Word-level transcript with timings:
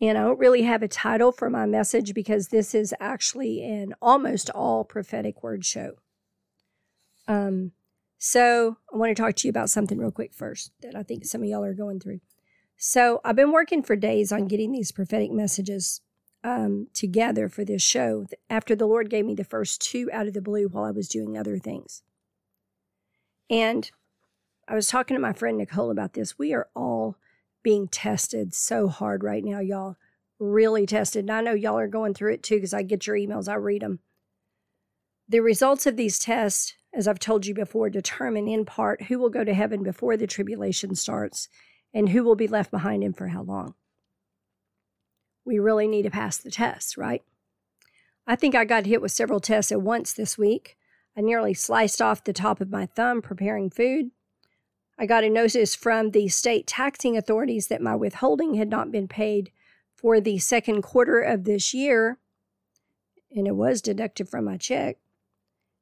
And 0.00 0.18
I 0.18 0.22
don't 0.22 0.38
really 0.38 0.62
have 0.62 0.82
a 0.82 0.88
title 0.88 1.32
for 1.32 1.48
my 1.48 1.64
message 1.64 2.12
because 2.12 2.48
this 2.48 2.74
is 2.74 2.94
actually 3.00 3.64
an 3.64 3.94
almost 4.02 4.50
all 4.50 4.84
prophetic 4.84 5.42
word 5.42 5.64
show. 5.64 5.92
Um, 7.26 7.72
so 8.18 8.76
I 8.92 8.96
want 8.96 9.16
to 9.16 9.20
talk 9.20 9.34
to 9.36 9.48
you 9.48 9.50
about 9.50 9.70
something 9.70 9.98
real 9.98 10.10
quick 10.10 10.34
first 10.34 10.72
that 10.82 10.94
I 10.94 11.02
think 11.02 11.24
some 11.24 11.42
of 11.42 11.48
y'all 11.48 11.64
are 11.64 11.74
going 11.74 12.00
through. 12.00 12.20
So 12.76 13.20
I've 13.24 13.36
been 13.36 13.52
working 13.52 13.82
for 13.82 13.96
days 13.96 14.32
on 14.32 14.48
getting 14.48 14.72
these 14.72 14.92
prophetic 14.92 15.30
messages 15.32 16.02
um, 16.44 16.88
together 16.94 17.48
for 17.48 17.64
this 17.64 17.82
show 17.82 18.26
after 18.48 18.76
the 18.76 18.86
Lord 18.86 19.10
gave 19.10 19.24
me 19.24 19.34
the 19.34 19.44
first 19.44 19.80
two 19.80 20.08
out 20.12 20.26
of 20.26 20.34
the 20.34 20.42
blue 20.42 20.68
while 20.68 20.84
I 20.84 20.90
was 20.90 21.08
doing 21.08 21.36
other 21.36 21.58
things. 21.58 22.02
And 23.48 23.90
I 24.68 24.74
was 24.74 24.88
talking 24.88 25.16
to 25.16 25.20
my 25.20 25.32
friend 25.32 25.58
Nicole 25.58 25.90
about 25.90 26.14
this. 26.14 26.38
We 26.38 26.52
are 26.52 26.68
all 26.74 27.16
being 27.66 27.88
tested 27.88 28.54
so 28.54 28.86
hard 28.86 29.24
right 29.24 29.44
now, 29.44 29.58
y'all. 29.58 29.96
Really 30.38 30.86
tested. 30.86 31.24
And 31.24 31.32
I 31.32 31.40
know 31.40 31.52
y'all 31.52 31.76
are 31.76 31.88
going 31.88 32.14
through 32.14 32.34
it 32.34 32.44
too 32.44 32.54
because 32.54 32.72
I 32.72 32.84
get 32.84 33.08
your 33.08 33.16
emails, 33.16 33.48
I 33.48 33.56
read 33.56 33.82
them. 33.82 33.98
The 35.28 35.40
results 35.40 35.84
of 35.84 35.96
these 35.96 36.20
tests, 36.20 36.74
as 36.94 37.08
I've 37.08 37.18
told 37.18 37.44
you 37.44 37.54
before, 37.54 37.90
determine 37.90 38.46
in 38.46 38.66
part 38.66 39.02
who 39.02 39.18
will 39.18 39.30
go 39.30 39.42
to 39.42 39.52
heaven 39.52 39.82
before 39.82 40.16
the 40.16 40.28
tribulation 40.28 40.94
starts 40.94 41.48
and 41.92 42.10
who 42.10 42.22
will 42.22 42.36
be 42.36 42.46
left 42.46 42.70
behind 42.70 43.02
and 43.02 43.16
for 43.16 43.26
how 43.26 43.42
long. 43.42 43.74
We 45.44 45.58
really 45.58 45.88
need 45.88 46.02
to 46.02 46.10
pass 46.10 46.36
the 46.36 46.52
test, 46.52 46.96
right? 46.96 47.24
I 48.28 48.36
think 48.36 48.54
I 48.54 48.64
got 48.64 48.86
hit 48.86 49.02
with 49.02 49.10
several 49.10 49.40
tests 49.40 49.72
at 49.72 49.82
once 49.82 50.12
this 50.12 50.38
week. 50.38 50.76
I 51.18 51.20
nearly 51.20 51.52
sliced 51.52 52.00
off 52.00 52.22
the 52.22 52.32
top 52.32 52.60
of 52.60 52.70
my 52.70 52.86
thumb 52.86 53.22
preparing 53.22 53.70
food. 53.70 54.12
I 54.98 55.06
got 55.06 55.24
a 55.24 55.30
notice 55.30 55.74
from 55.74 56.10
the 56.10 56.28
state 56.28 56.66
taxing 56.66 57.16
authorities 57.16 57.68
that 57.68 57.82
my 57.82 57.94
withholding 57.94 58.54
had 58.54 58.70
not 58.70 58.90
been 58.90 59.08
paid 59.08 59.50
for 59.94 60.20
the 60.20 60.38
second 60.38 60.82
quarter 60.82 61.20
of 61.20 61.44
this 61.44 61.74
year, 61.74 62.18
and 63.30 63.46
it 63.46 63.56
was 63.56 63.82
deducted 63.82 64.28
from 64.28 64.46
my 64.46 64.56
check. 64.56 64.96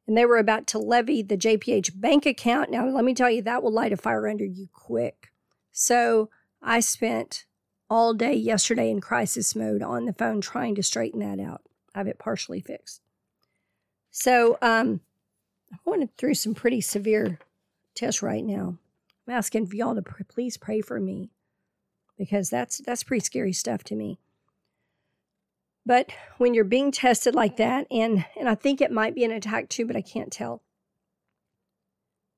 And 0.07 0.17
they 0.17 0.27
were 0.27 0.39
about 0.39 0.67
to 0.69 0.79
levy 0.79 1.23
the 1.23 1.37
JPH 1.37 1.98
bank 1.98 2.27
account. 2.27 2.70
Now, 2.70 2.87
let 2.87 3.05
me 3.05 3.15
tell 3.15 3.31
you, 3.31 3.42
that 3.42 3.62
will 3.62 3.73
light 3.73 3.92
a 3.92 3.97
fire 3.97 4.29
under 4.29 4.45
you 4.45 4.69
quick. 4.73 5.33
So 5.73 6.29
I 6.61 6.81
spent 6.81 7.47
all 7.89 8.15
day 8.15 8.35
yesterday 8.35 8.91
in 8.91 9.01
crisis 9.01 9.55
mode 9.55 9.83
on 9.83 10.05
the 10.05 10.12
phone 10.12 10.41
trying 10.41 10.75
to 10.75 10.83
straighten 10.83 11.20
that 11.20 11.42
out. 11.42 11.62
I 11.95 11.98
have 11.98 12.09
it 12.09 12.19
partially 12.19 12.61
fixed. 12.61 13.01
So 14.11 14.59
um, 14.61 15.01
I 15.73 15.77
went 15.85 16.17
through 16.17 16.35
some 16.35 16.55
pretty 16.55 16.81
severe 16.81 17.39
tests 17.95 18.23
right 18.23 18.45
now. 18.45 18.79
I'm 19.27 19.34
asking 19.34 19.67
for 19.67 19.77
y'all 19.77 19.94
to 19.94 20.03
pr- 20.03 20.25
please 20.25 20.56
pray 20.56 20.80
for 20.80 21.00
me 21.00 21.30
because 22.19 22.50
that's 22.50 22.78
that's 22.78 23.03
pretty 23.03 23.25
scary 23.25 23.53
stuff 23.53 23.83
to 23.84 23.97
me. 23.97 24.19
But 25.86 26.11
when 26.39 26.55
you're 26.55 26.64
being 26.64 26.92
tested 26.92 27.35
like 27.35 27.57
that, 27.57 27.86
and 27.90 28.24
and 28.39 28.48
I 28.48 28.55
think 28.55 28.80
it 28.80 28.90
might 28.90 29.14
be 29.14 29.24
an 29.24 29.30
attack 29.30 29.68
too, 29.68 29.86
but 29.86 29.96
I 29.96 30.02
can't 30.02 30.33
tell. 30.33 30.62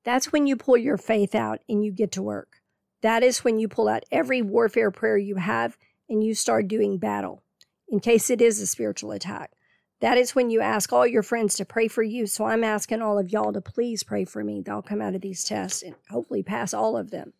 That's 0.03 0.31
when 0.31 0.47
you 0.47 0.55
pull 0.55 0.77
your 0.77 0.97
faith 0.97 1.35
out 1.35 1.59
and 1.67 1.83
you 1.83 1.91
get 1.91 2.13
to 2.13 2.23
work. 2.23 2.61
That 3.01 3.23
is 3.23 3.43
when 3.43 3.59
you 3.59 3.67
pull 3.67 3.87
out 3.89 4.05
every 4.11 4.41
warfare 4.41 4.89
prayer 4.89 5.17
you 5.17 5.35
have 5.35 5.77
and 6.09 6.23
you 6.23 6.33
start 6.33 6.67
doing 6.67 6.97
battle 6.97 7.43
in 7.89 7.99
case 7.99 8.29
it 8.29 8.41
is 8.41 8.61
a 8.61 8.67
spiritual 8.67 9.11
attack. 9.11 9.51
That 9.99 10.17
is 10.17 10.35
when 10.35 10.49
you 10.49 10.61
ask 10.61 10.93
all 10.93 11.07
your 11.07 11.23
friends 11.23 11.55
to 11.55 11.65
pray 11.65 11.87
for 11.87 12.03
you. 12.03 12.27
So 12.27 12.45
I'm 12.45 12.63
asking 12.63 13.01
all 13.01 13.17
of 13.17 13.31
y'all 13.31 13.53
to 13.53 13.61
please 13.61 14.03
pray 14.03 14.25
for 14.25 14.43
me. 14.43 14.61
They'll 14.61 14.83
come 14.83 15.01
out 15.01 15.15
of 15.15 15.21
these 15.21 15.43
tests 15.43 15.81
and 15.81 15.95
hopefully 16.09 16.43
pass 16.43 16.73
all 16.73 16.95
of 16.95 17.09
them. 17.09 17.33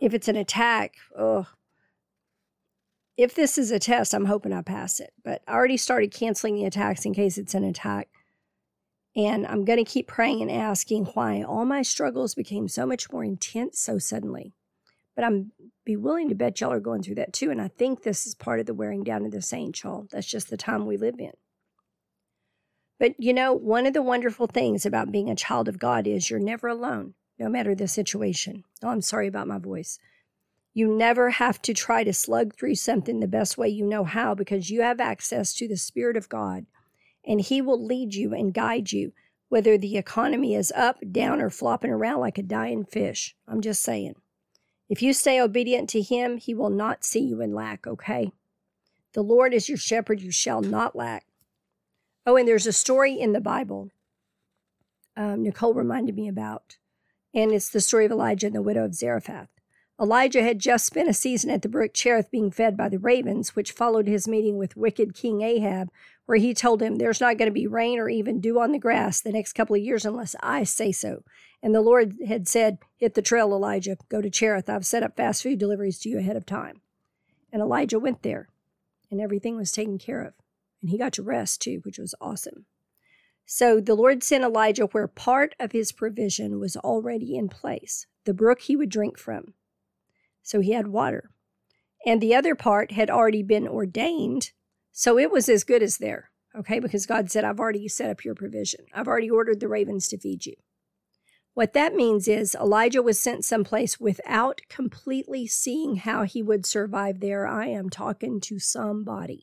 If 0.00 0.12
it's 0.12 0.28
an 0.28 0.36
attack, 0.36 0.96
oh, 1.18 1.46
if 3.16 3.34
this 3.34 3.56
is 3.56 3.70
a 3.70 3.78
test, 3.78 4.12
I'm 4.12 4.26
hoping 4.26 4.52
I 4.52 4.60
pass 4.60 5.00
it. 5.00 5.14
But 5.24 5.40
I 5.48 5.52
already 5.52 5.78
started 5.78 6.12
canceling 6.12 6.56
the 6.56 6.66
attacks 6.66 7.06
in 7.06 7.14
case 7.14 7.38
it's 7.38 7.54
an 7.54 7.64
attack. 7.64 8.08
And 9.14 9.46
I'm 9.46 9.64
going 9.64 9.82
to 9.82 9.90
keep 9.90 10.06
praying 10.06 10.42
and 10.42 10.50
asking 10.50 11.06
why 11.06 11.42
all 11.42 11.64
my 11.64 11.80
struggles 11.80 12.34
became 12.34 12.68
so 12.68 12.84
much 12.84 13.10
more 13.10 13.24
intense 13.24 13.80
so 13.80 13.96
suddenly. 13.96 14.52
But 15.14 15.24
I'm 15.24 15.52
be 15.86 15.96
willing 15.96 16.28
to 16.28 16.34
bet 16.34 16.60
y'all 16.60 16.72
are 16.72 16.80
going 16.80 17.02
through 17.02 17.14
that 17.14 17.32
too. 17.32 17.50
And 17.50 17.62
I 17.62 17.68
think 17.68 18.02
this 18.02 18.26
is 18.26 18.34
part 18.34 18.60
of 18.60 18.66
the 18.66 18.74
wearing 18.74 19.04
down 19.04 19.24
of 19.24 19.30
the 19.30 19.40
saints, 19.40 19.82
y'all. 19.82 20.06
That's 20.10 20.26
just 20.26 20.50
the 20.50 20.58
time 20.58 20.84
we 20.84 20.98
live 20.98 21.18
in. 21.18 21.32
But 22.98 23.14
you 23.18 23.32
know, 23.32 23.52
one 23.52 23.86
of 23.86 23.92
the 23.92 24.02
wonderful 24.02 24.46
things 24.46 24.86
about 24.86 25.12
being 25.12 25.28
a 25.28 25.36
child 25.36 25.68
of 25.68 25.78
God 25.78 26.06
is 26.06 26.30
you're 26.30 26.40
never 26.40 26.68
alone, 26.68 27.14
no 27.38 27.48
matter 27.48 27.74
the 27.74 27.88
situation. 27.88 28.64
Oh, 28.82 28.88
I'm 28.88 29.02
sorry 29.02 29.26
about 29.26 29.48
my 29.48 29.58
voice. 29.58 29.98
You 30.72 30.94
never 30.94 31.30
have 31.30 31.60
to 31.62 31.74
try 31.74 32.04
to 32.04 32.12
slug 32.12 32.54
through 32.54 32.74
something 32.74 33.20
the 33.20 33.28
best 33.28 33.56
way 33.56 33.68
you 33.68 33.86
know 33.86 34.04
how 34.04 34.34
because 34.34 34.70
you 34.70 34.82
have 34.82 35.00
access 35.00 35.54
to 35.54 35.66
the 35.66 35.76
Spirit 35.76 36.16
of 36.16 36.28
God 36.28 36.66
and 37.26 37.40
He 37.40 37.60
will 37.60 37.84
lead 37.84 38.14
you 38.14 38.32
and 38.32 38.54
guide 38.54 38.92
you, 38.92 39.12
whether 39.48 39.76
the 39.76 39.96
economy 39.96 40.54
is 40.54 40.72
up, 40.76 40.98
down, 41.10 41.40
or 41.40 41.50
flopping 41.50 41.90
around 41.90 42.20
like 42.20 42.38
a 42.38 42.42
dying 42.42 42.84
fish. 42.84 43.34
I'm 43.48 43.60
just 43.60 43.82
saying. 43.82 44.14
If 44.88 45.02
you 45.02 45.12
stay 45.12 45.40
obedient 45.40 45.88
to 45.90 46.02
Him, 46.02 46.36
He 46.38 46.54
will 46.54 46.70
not 46.70 47.04
see 47.04 47.20
you 47.20 47.40
in 47.40 47.54
lack, 47.54 47.86
okay? 47.86 48.32
The 49.12 49.22
Lord 49.22 49.52
is 49.54 49.68
your 49.68 49.78
shepherd, 49.78 50.20
you 50.20 50.30
shall 50.30 50.60
not 50.60 50.94
lack. 50.94 51.25
Oh, 52.26 52.36
and 52.36 52.48
there's 52.48 52.66
a 52.66 52.72
story 52.72 53.18
in 53.18 53.32
the 53.32 53.40
Bible 53.40 53.90
um, 55.16 55.42
Nicole 55.42 55.74
reminded 55.74 56.14
me 56.14 56.28
about, 56.28 56.76
and 57.34 57.52
it's 57.52 57.70
the 57.70 57.80
story 57.80 58.04
of 58.04 58.12
Elijah 58.12 58.46
and 58.46 58.54
the 58.54 58.62
widow 58.62 58.84
of 58.84 58.94
Zarephath. 58.94 59.48
Elijah 59.98 60.42
had 60.42 60.58
just 60.58 60.84
spent 60.84 61.08
a 61.08 61.14
season 61.14 61.48
at 61.48 61.62
the 61.62 61.70
brook 61.70 61.94
Cherith 61.94 62.30
being 62.30 62.50
fed 62.50 62.76
by 62.76 62.90
the 62.90 62.98
ravens, 62.98 63.56
which 63.56 63.72
followed 63.72 64.06
his 64.06 64.28
meeting 64.28 64.58
with 64.58 64.76
wicked 64.76 65.14
King 65.14 65.40
Ahab, 65.40 65.88
where 66.26 66.36
he 66.36 66.52
told 66.52 66.82
him, 66.82 66.96
There's 66.96 67.20
not 67.20 67.38
going 67.38 67.48
to 67.48 67.54
be 67.54 67.66
rain 67.66 67.98
or 67.98 68.10
even 68.10 68.40
dew 68.40 68.60
on 68.60 68.72
the 68.72 68.78
grass 68.78 69.22
the 69.22 69.32
next 69.32 69.54
couple 69.54 69.74
of 69.74 69.82
years 69.82 70.04
unless 70.04 70.36
I 70.42 70.64
say 70.64 70.92
so. 70.92 71.22
And 71.62 71.74
the 71.74 71.80
Lord 71.80 72.16
had 72.26 72.46
said, 72.46 72.76
Hit 72.98 73.14
the 73.14 73.22
trail, 73.22 73.52
Elijah. 73.52 73.96
Go 74.10 74.20
to 74.20 74.28
Cherith. 74.28 74.68
I've 74.68 74.84
set 74.84 75.02
up 75.02 75.16
fast 75.16 75.42
food 75.42 75.58
deliveries 75.58 75.98
to 76.00 76.10
you 76.10 76.18
ahead 76.18 76.36
of 76.36 76.44
time. 76.44 76.82
And 77.50 77.62
Elijah 77.62 77.98
went 77.98 78.22
there, 78.22 78.48
and 79.10 79.18
everything 79.18 79.56
was 79.56 79.72
taken 79.72 79.96
care 79.96 80.20
of. 80.20 80.34
And 80.86 80.92
he 80.92 80.98
got 80.98 81.14
to 81.14 81.22
rest 81.24 81.62
too, 81.62 81.80
which 81.82 81.98
was 81.98 82.14
awesome. 82.20 82.64
So 83.44 83.80
the 83.80 83.96
Lord 83.96 84.22
sent 84.22 84.44
Elijah 84.44 84.84
where 84.84 85.08
part 85.08 85.56
of 85.58 85.72
his 85.72 85.90
provision 85.90 86.60
was 86.60 86.76
already 86.76 87.36
in 87.36 87.48
place 87.48 88.06
the 88.24 88.32
brook 88.32 88.60
he 88.60 88.76
would 88.76 88.88
drink 88.88 89.18
from. 89.18 89.54
So 90.44 90.60
he 90.60 90.70
had 90.70 90.86
water. 90.86 91.30
And 92.06 92.20
the 92.20 92.36
other 92.36 92.54
part 92.54 92.92
had 92.92 93.10
already 93.10 93.42
been 93.42 93.66
ordained. 93.66 94.52
So 94.92 95.18
it 95.18 95.32
was 95.32 95.48
as 95.48 95.64
good 95.64 95.82
as 95.82 95.98
there, 95.98 96.30
okay? 96.56 96.78
Because 96.78 97.04
God 97.04 97.32
said, 97.32 97.42
I've 97.42 97.58
already 97.58 97.88
set 97.88 98.08
up 98.08 98.24
your 98.24 98.36
provision, 98.36 98.84
I've 98.94 99.08
already 99.08 99.28
ordered 99.28 99.58
the 99.58 99.66
ravens 99.66 100.06
to 100.08 100.18
feed 100.18 100.46
you. 100.46 100.54
What 101.54 101.72
that 101.72 101.94
means 101.96 102.28
is 102.28 102.54
Elijah 102.54 103.02
was 103.02 103.20
sent 103.20 103.44
someplace 103.44 103.98
without 103.98 104.60
completely 104.68 105.48
seeing 105.48 105.96
how 105.96 106.22
he 106.22 106.44
would 106.44 106.64
survive 106.64 107.18
there. 107.18 107.44
I 107.44 107.66
am 107.66 107.90
talking 107.90 108.40
to 108.42 108.60
somebody. 108.60 109.42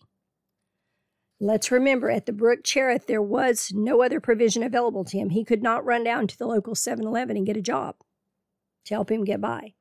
Let's 1.46 1.72
remember 1.72 2.10
at 2.10 2.26
the 2.26 2.32
brook 2.32 2.62
Cherith, 2.64 3.06
there 3.06 3.22
was 3.22 3.74
no 3.76 4.02
other 4.02 4.22
provision 4.22 4.64
available 4.64 5.04
to 5.04 5.18
him. 5.18 5.32
He 5.32 5.44
could 5.44 5.62
not 5.62 5.84
run 5.84 6.06
down 6.06 6.26
to 6.28 6.38
the 6.38 6.48
local 6.48 6.74
7 6.74 7.06
Eleven 7.06 7.36
and 7.36 7.46
get 7.46 7.58
a 7.58 7.62
job 7.62 7.98
to 8.86 8.94
help 8.94 9.12
him 9.12 9.26
get 9.26 9.42
by. 9.42 9.74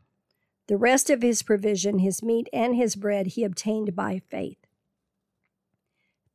The 0.66 0.76
rest 0.76 1.08
of 1.08 1.22
his 1.22 1.44
provision, 1.44 2.00
his 2.00 2.20
meat 2.20 2.48
and 2.52 2.74
his 2.74 2.96
bread, 2.96 3.28
he 3.28 3.44
obtained 3.44 3.94
by 3.94 4.22
faith. 4.28 4.58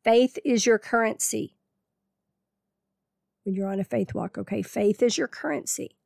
Faith 0.01 0.39
is 0.45 0.65
your 0.65 0.79
currency. 0.79 1.57
When 3.44 3.53
you're 3.53 3.68
on 3.68 3.81
a 3.81 3.83
faith 3.83 4.13
walk, 4.13 4.38
okay? 4.38 4.62
Faith 4.62 5.03
is 5.03 5.18
your 5.18 5.27
currency. 5.27 5.97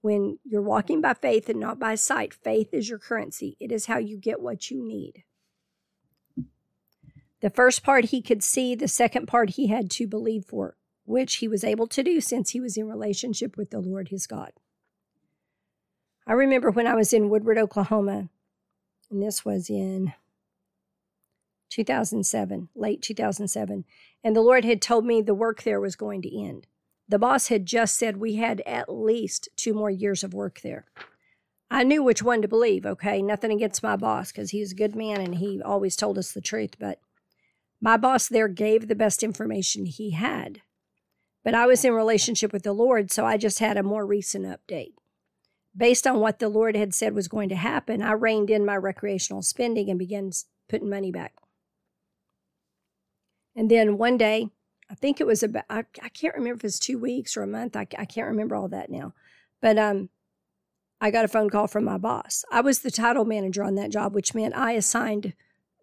When 0.00 0.38
you're 0.44 0.62
walking 0.62 1.00
by 1.00 1.14
faith 1.14 1.48
and 1.48 1.58
not 1.58 1.80
by 1.80 1.96
sight, 1.96 2.32
faith 2.32 2.72
is 2.72 2.88
your 2.88 3.00
currency. 3.00 3.56
It 3.58 3.72
is 3.72 3.86
how 3.86 3.98
you 3.98 4.16
get 4.16 4.40
what 4.40 4.70
you 4.70 4.80
need. 4.80 5.24
The 7.40 7.50
first 7.50 7.82
part 7.82 8.06
he 8.06 8.20
could 8.20 8.42
see, 8.42 8.74
the 8.74 8.88
second 8.88 9.26
part 9.26 9.50
he 9.50 9.68
had 9.68 9.90
to 9.92 10.06
believe 10.06 10.44
for, 10.44 10.76
which 11.04 11.36
he 11.36 11.48
was 11.48 11.64
able 11.64 11.86
to 11.88 12.02
do 12.02 12.20
since 12.20 12.50
he 12.50 12.60
was 12.60 12.76
in 12.76 12.88
relationship 12.88 13.56
with 13.56 13.70
the 13.70 13.80
Lord 13.80 14.08
his 14.08 14.26
God. 14.26 14.52
I 16.26 16.34
remember 16.34 16.70
when 16.70 16.86
I 16.86 16.94
was 16.94 17.12
in 17.12 17.30
Woodward, 17.30 17.58
Oklahoma, 17.58 18.28
and 19.10 19.22
this 19.22 19.44
was 19.44 19.70
in 19.70 20.12
2007, 21.70 22.68
late 22.74 23.02
2007. 23.02 23.84
And 24.22 24.36
the 24.36 24.40
Lord 24.40 24.64
had 24.64 24.82
told 24.82 25.06
me 25.06 25.22
the 25.22 25.34
work 25.34 25.62
there 25.62 25.80
was 25.80 25.96
going 25.96 26.22
to 26.22 26.40
end. 26.40 26.66
The 27.08 27.18
boss 27.18 27.48
had 27.48 27.66
just 27.66 27.96
said 27.96 28.18
we 28.18 28.36
had 28.36 28.60
at 28.66 28.92
least 28.92 29.48
two 29.56 29.74
more 29.74 29.90
years 29.90 30.22
of 30.22 30.34
work 30.34 30.60
there. 30.60 30.86
I 31.70 31.84
knew 31.84 32.02
which 32.02 32.22
one 32.22 32.42
to 32.42 32.48
believe, 32.48 32.84
okay? 32.84 33.22
Nothing 33.22 33.52
against 33.52 33.82
my 33.82 33.96
boss 33.96 34.30
because 34.30 34.50
he's 34.50 34.72
a 34.72 34.76
good 34.76 34.94
man 34.94 35.20
and 35.20 35.36
he 35.36 35.62
always 35.62 35.96
told 35.96 36.18
us 36.18 36.32
the 36.32 36.40
truth. 36.40 36.76
But 36.78 37.00
my 37.80 37.96
boss 37.96 38.28
there 38.28 38.48
gave 38.48 38.88
the 38.88 38.94
best 38.94 39.22
information 39.22 39.86
he 39.86 40.10
had. 40.10 40.62
But 41.42 41.54
I 41.54 41.66
was 41.66 41.84
in 41.84 41.94
relationship 41.94 42.52
with 42.52 42.62
the 42.62 42.72
Lord, 42.72 43.10
so 43.10 43.24
I 43.24 43.36
just 43.36 43.60
had 43.60 43.76
a 43.76 43.82
more 43.82 44.04
recent 44.04 44.44
update. 44.44 44.92
Based 45.74 46.06
on 46.06 46.20
what 46.20 46.38
the 46.38 46.48
Lord 46.48 46.76
had 46.76 46.94
said 46.94 47.14
was 47.14 47.28
going 47.28 47.48
to 47.48 47.56
happen, 47.56 48.02
I 48.02 48.12
reined 48.12 48.50
in 48.50 48.66
my 48.66 48.76
recreational 48.76 49.42
spending 49.42 49.88
and 49.88 49.98
began 49.98 50.30
putting 50.68 50.90
money 50.90 51.10
back. 51.10 51.34
And 53.56 53.70
then 53.70 53.96
one 53.96 54.18
day, 54.18 54.48
I 54.90 54.94
think 54.94 55.20
it 55.20 55.26
was 55.26 55.42
about, 55.42 55.64
I, 55.70 55.84
I 56.02 56.08
can't 56.08 56.34
remember 56.34 56.56
if 56.56 56.64
it 56.64 56.66
was 56.66 56.78
two 56.78 56.98
weeks 56.98 57.36
or 57.36 57.42
a 57.42 57.46
month. 57.46 57.76
I, 57.76 57.86
I 57.96 58.04
can't 58.04 58.26
remember 58.26 58.56
all 58.56 58.68
that 58.68 58.90
now. 58.90 59.14
But 59.62 59.78
um, 59.78 60.10
I 61.00 61.10
got 61.10 61.24
a 61.24 61.28
phone 61.28 61.48
call 61.48 61.68
from 61.68 61.84
my 61.84 61.96
boss. 61.96 62.44
I 62.50 62.60
was 62.60 62.80
the 62.80 62.90
title 62.90 63.24
manager 63.24 63.62
on 63.62 63.76
that 63.76 63.90
job, 63.90 64.14
which 64.14 64.34
meant 64.34 64.56
I 64.56 64.72
assigned 64.72 65.34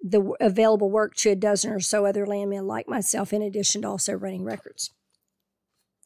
the 0.01 0.33
available 0.39 0.89
work 0.89 1.15
to 1.15 1.31
a 1.31 1.35
dozen 1.35 1.71
or 1.71 1.79
so 1.79 2.05
other 2.05 2.25
landmen 2.25 2.67
like 2.67 2.87
myself, 2.87 3.33
in 3.33 3.41
addition 3.41 3.81
to 3.81 3.89
also 3.89 4.13
running 4.13 4.43
records. 4.43 4.91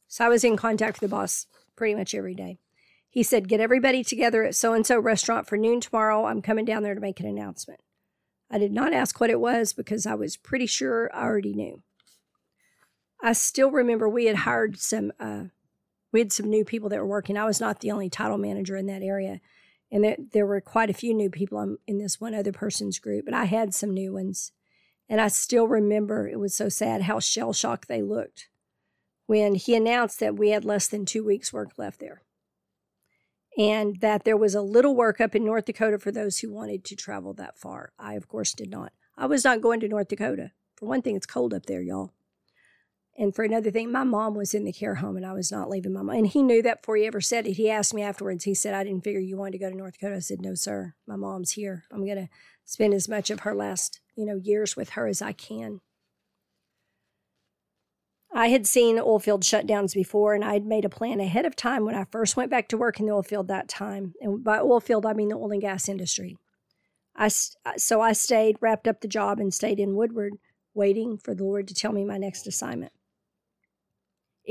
So 0.07 0.25
I 0.25 0.29
was 0.29 0.43
in 0.43 0.57
contact 0.57 0.99
with 0.99 1.09
the 1.09 1.15
boss 1.15 1.45
pretty 1.75 1.95
much 1.95 2.13
every 2.13 2.35
day. 2.35 2.59
He 3.09 3.23
said, 3.23 3.49
Get 3.49 3.59
everybody 3.59 4.03
together 4.03 4.43
at 4.43 4.55
so 4.55 4.73
and 4.73 4.85
so 4.85 4.99
restaurant 4.99 5.47
for 5.47 5.57
noon 5.57 5.81
tomorrow. 5.81 6.25
I'm 6.25 6.41
coming 6.41 6.65
down 6.65 6.83
there 6.83 6.95
to 6.95 7.01
make 7.01 7.19
an 7.19 7.25
announcement. 7.25 7.81
I 8.49 8.57
did 8.57 8.71
not 8.71 8.93
ask 8.93 9.19
what 9.19 9.29
it 9.29 9.39
was 9.39 9.73
because 9.73 10.05
I 10.05 10.15
was 10.15 10.35
pretty 10.37 10.65
sure 10.65 11.09
I 11.13 11.23
already 11.23 11.53
knew. 11.53 11.81
I 13.23 13.33
still 13.33 13.71
remember 13.71 14.09
we 14.09 14.25
had 14.25 14.37
hired 14.37 14.79
some 14.79 15.11
uh, 15.19 15.45
we 16.11 16.19
had 16.19 16.33
some 16.33 16.49
new 16.49 16.65
people 16.65 16.89
that 16.89 16.99
were 16.99 17.07
working. 17.07 17.37
I 17.37 17.45
was 17.45 17.61
not 17.61 17.79
the 17.79 17.91
only 17.91 18.09
title 18.09 18.37
manager 18.37 18.75
in 18.75 18.87
that 18.87 19.03
area. 19.03 19.39
And 19.91 20.03
there, 20.03 20.15
there 20.31 20.45
were 20.45 20.61
quite 20.61 20.89
a 20.89 20.93
few 20.93 21.13
new 21.13 21.29
people 21.29 21.77
in 21.85 21.97
this 21.97 22.21
one 22.21 22.33
other 22.33 22.53
person's 22.53 22.99
group, 22.99 23.25
but 23.25 23.33
I 23.33 23.45
had 23.45 23.73
some 23.73 23.93
new 23.93 24.13
ones. 24.13 24.51
And 25.09 25.19
I 25.19 25.27
still 25.27 25.67
remember 25.67 26.27
it 26.27 26.39
was 26.39 26.55
so 26.55 26.69
sad 26.69 27.03
how 27.03 27.19
shell 27.19 27.51
shocked 27.51 27.89
they 27.89 28.01
looked 28.01 28.47
when 29.25 29.55
he 29.55 29.75
announced 29.75 30.19
that 30.21 30.37
we 30.37 30.51
had 30.51 30.63
less 30.63 30.87
than 30.87 31.05
two 31.05 31.25
weeks' 31.25 31.51
work 31.51 31.71
left 31.77 31.99
there. 31.99 32.21
And 33.57 33.99
that 33.99 34.23
there 34.23 34.37
was 34.37 34.55
a 34.55 34.61
little 34.61 34.95
work 34.95 35.19
up 35.19 35.35
in 35.35 35.43
North 35.43 35.65
Dakota 35.65 35.99
for 35.99 36.11
those 36.11 36.39
who 36.39 36.53
wanted 36.53 36.85
to 36.85 36.95
travel 36.95 37.33
that 37.33 37.57
far. 37.57 37.91
I, 37.99 38.13
of 38.13 38.29
course, 38.29 38.53
did 38.53 38.69
not. 38.69 38.93
I 39.17 39.25
was 39.25 39.43
not 39.43 39.61
going 39.61 39.81
to 39.81 39.89
North 39.89 40.07
Dakota. 40.07 40.51
For 40.77 40.85
one 40.85 41.01
thing, 41.01 41.17
it's 41.17 41.25
cold 41.25 41.53
up 41.53 41.65
there, 41.65 41.81
y'all. 41.81 42.13
And 43.21 43.35
for 43.35 43.45
another 43.45 43.69
thing, 43.69 43.91
my 43.91 44.03
mom 44.03 44.33
was 44.33 44.55
in 44.55 44.63
the 44.63 44.73
care 44.73 44.95
home 44.95 45.15
and 45.15 45.27
I 45.27 45.33
was 45.33 45.51
not 45.51 45.69
leaving 45.69 45.93
my 45.93 46.01
mom. 46.01 46.17
And 46.17 46.25
he 46.25 46.41
knew 46.41 46.63
that 46.63 46.81
before 46.81 46.95
he 46.95 47.05
ever 47.05 47.21
said 47.21 47.45
it. 47.45 47.53
He 47.53 47.69
asked 47.69 47.93
me 47.93 48.01
afterwards. 48.01 48.45
He 48.45 48.55
said, 48.55 48.73
I 48.73 48.83
didn't 48.83 49.03
figure 49.03 49.19
you 49.19 49.37
wanted 49.37 49.51
to 49.51 49.57
go 49.59 49.69
to 49.69 49.77
North 49.77 49.93
Dakota. 49.93 50.15
I 50.15 50.19
said, 50.21 50.41
No, 50.41 50.55
sir. 50.55 50.95
My 51.05 51.15
mom's 51.15 51.51
here. 51.51 51.83
I'm 51.91 52.03
going 52.03 52.17
to 52.17 52.29
spend 52.65 52.95
as 52.95 53.07
much 53.07 53.29
of 53.29 53.41
her 53.41 53.53
last, 53.53 53.99
you 54.15 54.25
know, 54.25 54.37
years 54.37 54.75
with 54.75 54.89
her 54.91 55.05
as 55.05 55.21
I 55.21 55.33
can. 55.33 55.81
I 58.33 58.47
had 58.47 58.65
seen 58.65 58.97
oil 58.97 59.19
field 59.19 59.43
shutdowns 59.43 59.93
before, 59.93 60.33
and 60.33 60.43
I 60.43 60.53
had 60.53 60.65
made 60.65 60.85
a 60.85 60.89
plan 60.89 61.19
ahead 61.19 61.45
of 61.45 61.55
time 61.55 61.85
when 61.85 61.93
I 61.93 62.05
first 62.05 62.35
went 62.35 62.49
back 62.49 62.69
to 62.69 62.77
work 62.77 62.99
in 62.99 63.05
the 63.05 63.13
oil 63.13 63.21
field 63.21 63.47
that 63.49 63.69
time. 63.69 64.15
And 64.19 64.43
by 64.43 64.57
oil 64.57 64.79
field, 64.79 65.05
I 65.05 65.13
mean 65.13 65.29
the 65.29 65.35
oil 65.35 65.51
and 65.51 65.61
gas 65.61 65.87
industry. 65.87 66.39
I, 67.15 67.27
so 67.27 68.01
I 68.01 68.13
stayed, 68.13 68.57
wrapped 68.61 68.87
up 68.87 69.01
the 69.01 69.07
job, 69.07 69.39
and 69.39 69.53
stayed 69.53 69.79
in 69.79 69.95
Woodward, 69.95 70.37
waiting 70.73 71.19
for 71.19 71.35
the 71.35 71.43
Lord 71.43 71.67
to 71.67 71.75
tell 71.75 71.91
me 71.91 72.03
my 72.03 72.17
next 72.17 72.47
assignment. 72.47 72.93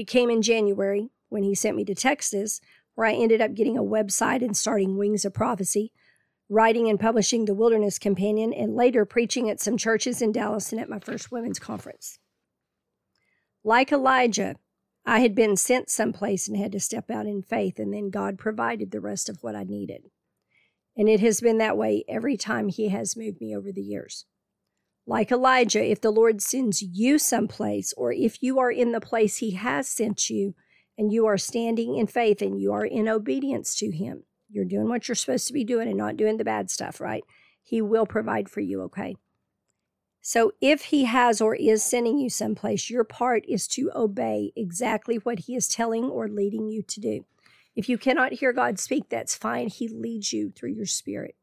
It 0.01 0.07
came 0.07 0.31
in 0.31 0.41
January 0.41 1.11
when 1.29 1.43
he 1.43 1.55
sent 1.55 1.77
me 1.77 1.85
to 1.85 1.95
Texas, 1.95 2.63
where 2.95 3.07
I 3.07 3.13
ended 3.13 3.43
up 3.43 3.53
getting 3.53 3.77
a 3.77 3.83
website 3.83 4.43
and 4.43 4.57
starting 4.57 4.97
Wings 4.97 5.27
of 5.27 5.35
Prophecy, 5.35 5.93
writing 6.49 6.89
and 6.89 6.99
publishing 6.99 7.45
the 7.45 7.53
Wilderness 7.53 7.99
Companion, 7.99 8.55
and 8.55 8.75
later 8.75 9.05
preaching 9.05 9.51
at 9.51 9.61
some 9.61 9.77
churches 9.77 10.23
in 10.23 10.33
Dallas 10.33 10.73
and 10.73 10.81
at 10.81 10.89
my 10.89 11.01
first 11.01 11.31
women's 11.31 11.59
conference. 11.59 12.19
Like 13.63 13.93
Elijah, 13.93 14.57
I 15.05 15.21
had 15.21 15.35
been 15.35 15.55
sent 15.55 15.91
someplace 15.91 16.49
and 16.49 16.57
had 16.57 16.73
to 16.73 16.81
step 16.81 17.11
out 17.11 17.27
in 17.27 17.43
faith, 17.43 17.79
and 17.79 17.93
then 17.93 18.09
God 18.09 18.39
provided 18.39 18.93
the 18.93 19.03
rest 19.03 19.29
of 19.29 19.43
what 19.43 19.55
I 19.55 19.65
needed. 19.65 20.09
And 20.97 21.11
it 21.11 21.21
has 21.21 21.43
been 21.43 21.59
that 21.59 21.77
way 21.77 22.05
every 22.09 22.39
time 22.39 22.69
He 22.69 22.89
has 22.89 23.19
moved 23.19 23.39
me 23.39 23.55
over 23.55 23.71
the 23.71 23.83
years. 23.83 24.25
Like 25.11 25.33
Elijah, 25.33 25.83
if 25.85 26.01
the 26.01 26.13
Lord 26.13 26.41
sends 26.41 26.83
you 26.83 27.19
someplace, 27.19 27.93
or 27.97 28.13
if 28.13 28.45
you 28.45 28.61
are 28.61 28.71
in 28.71 28.93
the 28.93 29.01
place 29.01 29.39
He 29.39 29.51
has 29.57 29.89
sent 29.89 30.31
you, 30.31 30.55
and 30.97 31.13
you 31.13 31.27
are 31.27 31.37
standing 31.37 31.97
in 31.97 32.07
faith 32.07 32.41
and 32.41 32.61
you 32.61 32.73
are 32.73 32.85
in 32.85 33.09
obedience 33.09 33.75
to 33.79 33.91
Him, 33.91 34.23
you're 34.49 34.65
doing 34.65 34.89
what 34.89 35.09
you're 35.09 35.17
supposed 35.17 35.49
to 35.49 35.53
be 35.53 35.65
doing 35.65 35.89
and 35.89 35.97
not 35.97 36.17
doing 36.17 36.37
the 36.37 36.45
bad 36.45 36.71
stuff, 36.71 37.01
right? 37.01 37.25
He 37.61 37.83
will 37.83 38.07
provide 38.07 38.49
for 38.49 38.61
you, 38.61 38.83
okay? 38.83 39.17
So 40.21 40.53
if 40.61 40.83
He 40.83 41.07
has 41.07 41.41
or 41.41 41.57
is 41.57 41.83
sending 41.83 42.21
you 42.21 42.31
someplace, 42.31 42.89
your 42.89 43.03
part 43.03 43.43
is 43.49 43.67
to 43.69 43.91
obey 43.97 44.53
exactly 44.55 45.17
what 45.17 45.41
He 45.41 45.57
is 45.57 45.67
telling 45.67 46.05
or 46.05 46.29
leading 46.29 46.69
you 46.69 46.85
to 46.85 47.01
do. 47.01 47.25
If 47.75 47.89
you 47.89 47.99
cannot 47.99 48.35
hear 48.35 48.53
God 48.53 48.79
speak, 48.79 49.09
that's 49.09 49.35
fine. 49.35 49.71
He 49.71 49.89
leads 49.89 50.33
you 50.33 50.53
through 50.53 50.75
your 50.75 50.87
spirit. 50.87 51.35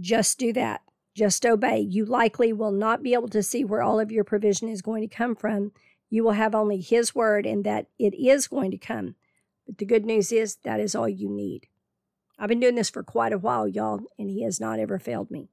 Just 0.00 0.38
do 0.38 0.54
that. 0.54 0.80
Just 1.14 1.44
obey. 1.44 1.80
You 1.80 2.04
likely 2.04 2.52
will 2.52 2.72
not 2.72 3.02
be 3.02 3.14
able 3.14 3.28
to 3.28 3.42
see 3.42 3.64
where 3.64 3.82
all 3.82 3.98
of 4.00 4.12
your 4.12 4.24
provision 4.24 4.68
is 4.68 4.82
going 4.82 5.02
to 5.06 5.14
come 5.14 5.34
from. 5.34 5.72
You 6.08 6.24
will 6.24 6.32
have 6.32 6.54
only 6.54 6.80
His 6.80 7.14
word 7.14 7.46
and 7.46 7.64
that 7.64 7.86
it 7.98 8.14
is 8.14 8.46
going 8.48 8.70
to 8.70 8.78
come. 8.78 9.16
But 9.66 9.78
the 9.78 9.84
good 9.84 10.04
news 10.04 10.32
is 10.32 10.56
that 10.64 10.80
is 10.80 10.94
all 10.94 11.08
you 11.08 11.28
need. 11.28 11.66
I've 12.38 12.48
been 12.48 12.60
doing 12.60 12.74
this 12.74 12.90
for 12.90 13.02
quite 13.02 13.32
a 13.32 13.38
while, 13.38 13.68
y'all, 13.68 14.00
and 14.18 14.30
He 14.30 14.42
has 14.42 14.60
not 14.60 14.78
ever 14.78 14.98
failed 14.98 15.30
me. 15.30 15.48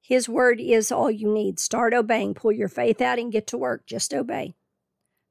His 0.00 0.28
word 0.28 0.60
is 0.60 0.92
all 0.92 1.10
you 1.10 1.32
need. 1.32 1.58
Start 1.58 1.94
obeying. 1.94 2.34
Pull 2.34 2.52
your 2.52 2.68
faith 2.68 3.00
out 3.00 3.18
and 3.18 3.32
get 3.32 3.46
to 3.48 3.58
work. 3.58 3.86
Just 3.86 4.12
obey. 4.12 4.54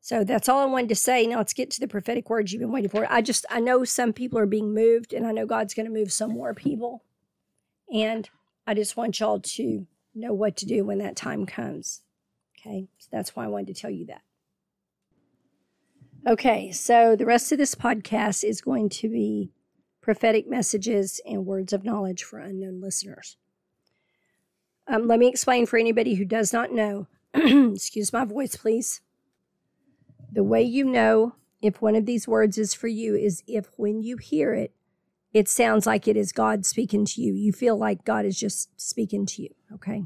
So 0.02 0.24
that's 0.24 0.50
all 0.50 0.60
I 0.60 0.66
wanted 0.66 0.90
to 0.90 0.96
say. 0.96 1.26
Now 1.26 1.38
let's 1.38 1.54
get 1.54 1.72
to 1.72 1.80
the 1.80 1.88
prophetic 1.88 2.30
words 2.30 2.52
you've 2.52 2.60
been 2.60 2.72
waiting 2.72 2.90
for. 2.90 3.10
I 3.10 3.22
just, 3.22 3.46
I 3.50 3.60
know 3.60 3.86
some 3.86 4.12
people 4.12 4.38
are 4.40 4.46
being 4.46 4.74
moved, 4.74 5.14
and 5.14 5.26
I 5.26 5.32
know 5.32 5.46
God's 5.46 5.74
going 5.74 5.86
to 5.86 5.92
move 5.92 6.12
some 6.12 6.32
more 6.32 6.54
people. 6.54 7.04
And 7.94 8.30
I 8.66 8.74
just 8.74 8.96
want 8.96 9.20
y'all 9.20 9.40
to 9.40 9.88
know 10.16 10.34
what 10.34 10.56
to 10.58 10.66
do 10.66 10.86
when 10.86 11.00
that 11.00 11.16
time 11.16 11.46
comes. 11.46 12.02
Okay, 12.58 12.88
so 12.98 13.10
that's 13.12 13.36
why 13.36 13.46
I 13.46 13.50
wanted 13.50 13.76
to 13.76 13.82
tell 13.82 13.92
you 13.92 14.06
that. 14.06 14.22
Okay, 16.26 16.72
so 16.72 17.16
the 17.18 17.26
rest 17.26 17.52
of 17.52 17.58
this 17.58 17.76
podcast 17.76 18.46
is 18.46 18.62
going 18.62 18.88
to 18.90 19.10
be 19.10 19.52
prophetic 20.00 20.50
messages 20.50 21.20
and 21.26 21.46
words 21.46 21.74
of 21.74 21.84
knowledge 21.84 22.24
for 22.24 22.40
unknown 22.40 22.80
listeners. 22.80 23.36
Um, 24.88 25.08
let 25.08 25.20
me 25.20 25.28
explain 25.28 25.66
for 25.66 25.78
anybody 25.78 26.16
who 26.16 26.26
does 26.26 26.54
not 26.54 26.72
know. 26.72 27.08
excuse 27.34 28.14
my 28.14 28.24
voice, 28.24 28.56
please. 28.56 29.02
The 30.32 30.44
way 30.44 30.64
you 30.64 30.86
know 30.86 31.36
if 31.62 31.82
one 31.82 31.96
of 31.96 32.06
these 32.06 32.28
words 32.28 32.58
is 32.58 32.74
for 32.74 32.88
you 32.88 33.16
is 33.16 33.44
if 33.48 33.68
when 33.78 34.02
you 34.02 34.18
hear 34.18 34.54
it, 34.54 34.74
it 35.34 35.50
sounds 35.50 35.88
like 35.88 36.08
it 36.08 36.16
is 36.16 36.32
God 36.32 36.66
speaking 36.66 37.06
to 37.06 37.22
you. 37.22 37.34
You 37.34 37.52
feel 37.52 37.76
like 37.76 38.06
God 38.06 38.26
is 38.26 38.40
just 38.40 38.70
speaking 38.80 39.26
to 39.28 39.42
you, 39.42 39.50
okay? 39.74 40.04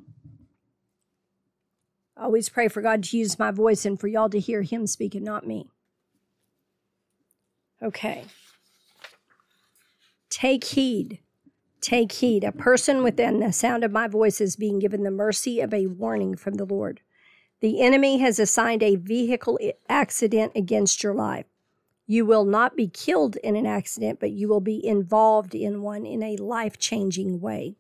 I 2.16 2.24
always 2.24 2.50
pray 2.50 2.68
for 2.68 2.82
God 2.82 3.04
to 3.04 3.18
use 3.18 3.38
my 3.38 3.52
voice 3.52 3.86
and 3.86 4.00
for 4.00 4.08
y'all 4.08 4.30
to 4.30 4.40
hear 4.40 4.62
Him 4.62 4.88
speak 4.88 5.14
and 5.16 5.26
not 5.26 5.46
me. 5.46 5.70
Okay. 7.82 8.24
Take 10.30 10.64
heed. 10.64 11.20
Take 11.82 12.12
heed. 12.14 12.44
A 12.44 12.52
person 12.52 13.04
within 13.04 13.40
the 13.40 13.54
sound 13.54 13.84
of 13.84 13.92
my 13.92 14.08
voice 14.08 14.42
is 14.42 14.56
being 14.56 14.80
given 14.80 15.04
the 15.04 15.12
mercy 15.12 15.60
of 15.60 15.74
a 15.74 15.88
warning 15.88 16.36
from 16.36 16.56
the 16.56 16.66
Lord. 16.66 17.02
The 17.60 17.82
enemy 17.82 18.20
has 18.20 18.40
assigned 18.40 18.82
a 18.82 18.96
vehicle 18.96 19.60
accident 19.90 20.54
against 20.56 21.04
your 21.04 21.14
life. 21.14 21.46
You 22.10 22.26
will 22.26 22.46
not 22.46 22.78
be 22.78 22.88
killed 22.88 23.36
in 23.38 23.58
an 23.58 23.66
accident, 23.66 24.22
but 24.22 24.32
you 24.32 24.48
will 24.48 24.62
be 24.62 24.84
involved 24.84 25.54
in 25.54 25.82
one 25.82 26.06
in 26.06 26.24
a 26.24 26.38
life 26.38 26.80
changing 26.80 27.42
way. 27.42 27.76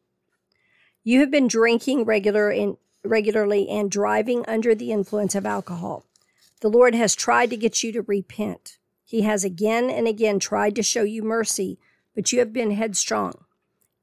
You 1.04 1.22
have 1.22 1.32
been 1.32 1.48
drinking 1.48 2.04
regular 2.04 2.54
regularly 3.06 3.70
and 3.70 3.90
driving 3.90 4.44
under 4.46 4.76
the 4.76 4.92
influence 4.92 5.34
of 5.34 5.46
alcohol. 5.46 6.04
The 6.60 6.70
Lord 6.70 6.94
has 6.94 7.16
tried 7.16 7.50
to 7.52 7.58
get 7.58 7.84
you 7.84 7.94
to 7.94 8.02
repent. 8.02 8.78
He 9.06 9.22
has 9.22 9.46
again 9.46 9.90
and 9.90 10.08
again 10.08 10.40
tried 10.40 10.76
to 10.76 10.84
show 10.84 11.04
you 11.04 11.24
mercy, 11.24 11.80
but 12.14 12.34
you 12.34 12.40
have 12.40 12.52
been 12.52 12.72
headstrong. 12.72 13.46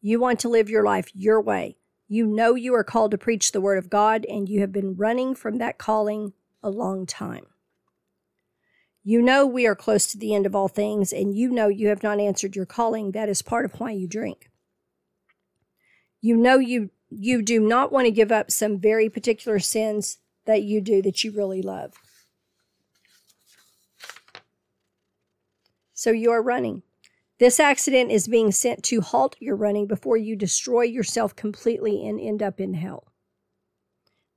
You 0.01 0.19
want 0.19 0.41
to 0.41 0.49
live 0.49 0.71
your 0.71 0.85
life 0.85 1.11
your 1.15 1.41
way. 1.41 1.77
You 2.09 2.27
know 2.27 2.55
you 2.55 2.75
are 2.75 2.85
called 2.85 3.11
to 3.11 3.19
preach 3.19 3.53
the 3.53 3.61
word 3.61 3.77
of 3.77 3.91
God, 3.91 4.25
and 4.27 4.49
you 4.49 4.61
have 4.61 4.73
been 4.73 4.95
running 4.95 5.35
from 5.35 5.59
that 5.59 5.77
calling 5.77 6.33
a 6.63 6.71
long 6.71 7.05
time. 7.05 7.47
You 9.07 9.21
know 9.21 9.47
we 9.47 9.67
are 9.67 9.77
close 9.77 10.07
to 10.09 10.19
the 10.19 10.35
end 10.35 10.47
of 10.47 10.55
all 10.57 10.69
things, 10.69 11.13
and 11.13 11.37
you 11.37 11.51
know 11.51 11.69
you 11.69 11.89
have 11.89 12.03
not 12.03 12.19
answered 12.19 12.57
your 12.57 12.65
calling. 12.65 13.11
That 13.11 13.29
is 13.29 13.43
part 13.43 13.67
of 13.67 13.79
why 13.79 13.91
you 13.91 14.09
drink. 14.09 14.51
You 16.23 16.37
know 16.37 16.59
you 16.59 16.89
you 17.11 17.43
do 17.43 17.61
not 17.61 17.93
want 17.93 18.07
to 18.07 18.11
give 18.11 18.33
up 18.33 18.51
some 18.51 18.81
very 18.81 19.11
particular 19.11 19.59
sins 19.59 20.19
that 20.47 20.63
you 20.63 20.81
do 20.81 21.03
that 21.03 21.23
you 21.23 21.33
really 21.33 21.61
love. 21.61 21.93
So 25.93 26.11
you 26.11 26.31
are 26.31 26.43
running. 26.43 26.83
This 27.39 27.61
accident 27.61 28.11
is 28.11 28.27
being 28.27 28.53
sent 28.53 28.83
to 28.85 29.03
halt 29.03 29.37
your 29.39 29.55
running 29.55 29.87
before 29.87 30.17
you 30.17 30.35
destroy 30.35 30.83
yourself 30.83 31.37
completely 31.37 32.07
and 32.07 32.19
end 32.19 32.43
up 32.43 32.59
in 32.59 32.75
hell. 32.75 33.13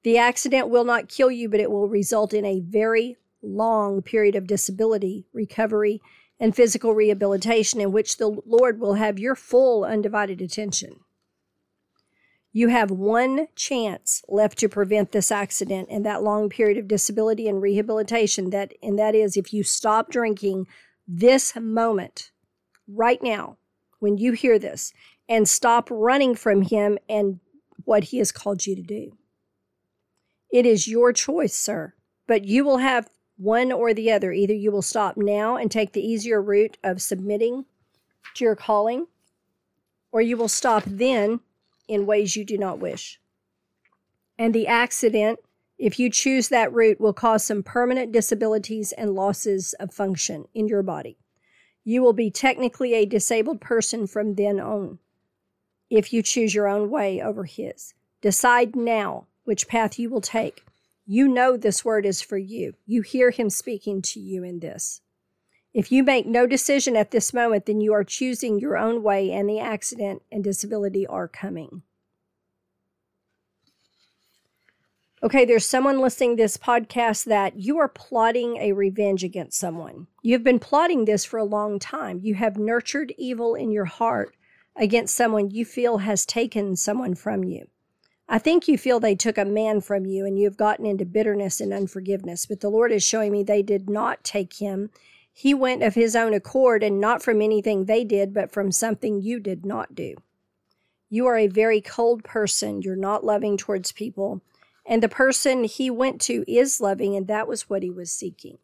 The 0.04 0.18
accident 0.18 0.70
will 0.70 0.84
not 0.84 1.08
kill 1.08 1.32
you, 1.32 1.48
but 1.48 1.60
it 1.60 1.72
will 1.72 1.88
result 1.88 2.34
in 2.34 2.44
a 2.44 2.60
very 2.60 3.16
long 3.42 4.02
period 4.02 4.36
of 4.36 4.48
disability, 4.48 5.26
recovery, 5.34 6.02
and 6.40 6.56
physical 6.56 6.94
rehabilitation 6.94 7.82
in 7.82 7.92
which 7.92 8.18
the 8.18 8.42
Lord 8.46 8.80
will 8.80 8.96
have 8.96 9.20
your 9.20 9.36
full 9.36 9.84
undivided 9.84 10.42
attention. 10.42 11.00
You 12.52 12.70
have 12.70 12.90
one 12.90 13.48
chance 13.56 14.24
left 14.28 14.58
to 14.60 14.70
prevent 14.70 15.12
this 15.12 15.32
accident 15.32 15.90
and 15.92 16.06
that 16.06 16.24
long 16.24 16.50
period 16.50 16.78
of 16.78 16.88
disability 16.88 17.48
and 17.48 17.62
rehabilitation 17.62 18.50
that 18.52 18.74
and 18.82 18.98
that 18.98 19.14
is 19.14 19.38
if 19.38 19.54
you 19.54 19.64
stop 19.64 20.10
drinking 20.10 20.68
this 21.08 21.56
moment 21.56 22.32
right 22.88 23.22
now 23.22 23.58
when 24.00 24.18
you 24.18 24.32
hear 24.32 24.58
this 24.58 24.94
and 25.30 25.48
stop 25.48 25.90
running 25.92 26.36
from 26.36 26.64
him 26.64 26.98
and 27.10 27.40
what 27.84 28.06
he 28.06 28.18
has 28.18 28.32
called 28.32 28.66
you 28.66 28.76
to 28.76 28.82
do. 28.82 29.18
It 30.52 30.66
is 30.66 30.88
your 30.88 31.14
choice, 31.14 31.54
sir, 31.54 31.94
but 32.28 32.46
you 32.46 32.64
will 32.64 32.78
have 32.78 33.10
one 33.38 33.72
or 33.72 33.94
the 33.94 34.12
other. 34.12 34.32
Either 34.32 34.54
you 34.54 34.72
will 34.72 34.82
stop 34.82 35.16
now 35.16 35.56
and 35.56 35.72
take 35.72 35.94
the 35.94 36.06
easier 36.06 36.42
route 36.42 36.78
of 36.84 37.02
submitting 37.02 37.66
to 38.36 38.44
your 38.44 38.56
calling, 38.56 39.08
or 40.12 40.22
you 40.22 40.38
will 40.38 40.48
stop 40.48 40.84
then 40.86 41.40
in 41.88 42.06
ways 42.06 42.36
you 42.36 42.44
do 42.44 42.58
not 42.58 42.80
wish. 42.80 43.20
And 44.38 44.54
the 44.54 44.68
accident, 44.68 45.40
if 45.78 46.00
you 46.00 46.10
choose 46.10 46.50
that 46.50 46.74
route, 46.74 47.00
will 47.00 47.14
cause 47.14 47.44
some 47.44 47.64
permanent 47.64 48.12
disabilities 48.12 48.92
and 48.92 49.14
losses 49.14 49.74
of 49.80 49.94
function 49.94 50.48
in 50.54 50.68
your 50.68 50.84
body. 50.84 51.18
You 51.84 52.02
will 52.02 52.14
be 52.14 52.30
technically 52.30 52.94
a 52.94 53.06
disabled 53.06 53.62
person 53.62 54.08
from 54.08 54.36
then 54.36 54.60
on 54.60 55.00
if 55.90 56.12
you 56.12 56.22
choose 56.22 56.54
your 56.54 56.68
own 56.68 56.90
way 56.90 57.22
over 57.22 57.46
his. 57.46 57.94
Decide 58.22 58.76
now 58.76 59.28
which 59.46 59.68
path 59.68 59.98
you 59.98 60.10
will 60.10 60.22
take. 60.22 60.66
You 61.10 61.30
know 61.30 61.56
this 61.56 61.86
word 61.86 62.06
is 62.06 62.22
for 62.22 62.38
you. 62.38 62.74
You 62.86 63.02
hear 63.02 63.32
him 63.32 63.50
speaking 63.50 64.02
to 64.02 64.20
you 64.20 64.44
in 64.44 64.60
this. 64.60 65.00
If 65.74 65.90
you 65.90 66.04
make 66.04 66.26
no 66.26 66.46
decision 66.46 66.98
at 66.98 67.12
this 67.12 67.34
moment, 67.34 67.66
then 67.66 67.80
you 67.80 67.94
are 67.94 68.04
choosing 68.04 68.60
your 68.60 68.78
own 68.78 69.02
way, 69.04 69.32
and 69.32 69.48
the 69.48 69.60
accident 69.60 70.22
and 70.30 70.44
disability 70.44 71.08
are 71.08 71.30
coming. 71.30 71.84
Okay, 75.24 75.46
there's 75.46 75.66
someone 75.66 76.02
listening 76.02 76.36
this 76.36 76.58
podcast 76.58 77.24
that 77.24 77.58
you 77.58 77.78
are 77.80 77.88
plotting 77.88 78.58
a 78.58 78.74
revenge 78.74 79.24
against 79.24 79.58
someone. 79.58 80.08
You've 80.22 80.44
been 80.44 80.60
plotting 80.60 81.06
this 81.06 81.24
for 81.24 81.38
a 81.38 81.46
long 81.46 81.80
time. 81.80 82.20
You 82.22 82.36
have 82.36 82.58
nurtured 82.58 83.14
evil 83.18 83.56
in 83.56 83.72
your 83.72 83.86
heart 83.86 84.36
against 84.76 85.16
someone 85.16 85.52
you 85.52 85.64
feel 85.64 86.00
has 86.00 86.26
taken 86.26 86.76
someone 86.76 87.16
from 87.16 87.46
you. 87.46 87.68
I 88.30 88.40
think 88.40 88.68
you 88.68 88.78
feel 88.78 89.00
they 89.00 89.16
took 89.16 89.38
a 89.38 89.46
man 89.46 89.82
from 89.82 90.06
you 90.06 90.26
and 90.26 90.38
you 90.38 90.46
have 90.46 90.58
gotten 90.58 90.86
into 90.86 91.06
bitterness 91.06 91.62
and 91.62 91.72
unforgiveness, 91.72 92.46
but 92.46 92.60
the 92.60 92.70
Lord 92.70 92.92
is 92.92 93.04
showing 93.04 93.32
me 93.32 93.44
they 93.44 93.64
did 93.64 93.90
not 93.90 94.24
take 94.24 94.56
him 94.56 94.90
he 95.40 95.54
went 95.54 95.84
of 95.84 95.94
his 95.94 96.16
own 96.16 96.34
accord 96.34 96.82
and 96.82 97.00
not 97.00 97.22
from 97.22 97.44
anything 97.44 97.86
they 97.86 98.04
did, 98.04 98.34
but 98.34 98.52
from 98.52 98.72
something 98.72 99.22
you 99.22 99.40
did 99.40 99.68
not 99.68 99.94
do. 99.94 100.16
You 101.12 101.28
are 101.28 101.38
a 101.38 101.46
very 101.46 101.80
cold 101.80 102.24
person. 102.24 102.82
You're 102.82 102.96
not 102.96 103.24
loving 103.24 103.56
towards 103.56 103.92
people. 103.92 104.42
And 104.84 105.04
the 105.04 105.08
person 105.08 105.66
he 105.66 105.92
went 105.92 106.20
to 106.22 106.44
is 106.52 106.82
loving, 106.82 107.16
and 107.16 107.28
that 107.28 107.48
was 107.48 107.70
what 107.70 107.84
he 107.84 107.92
was 107.92 108.12
seeking. 108.12 108.58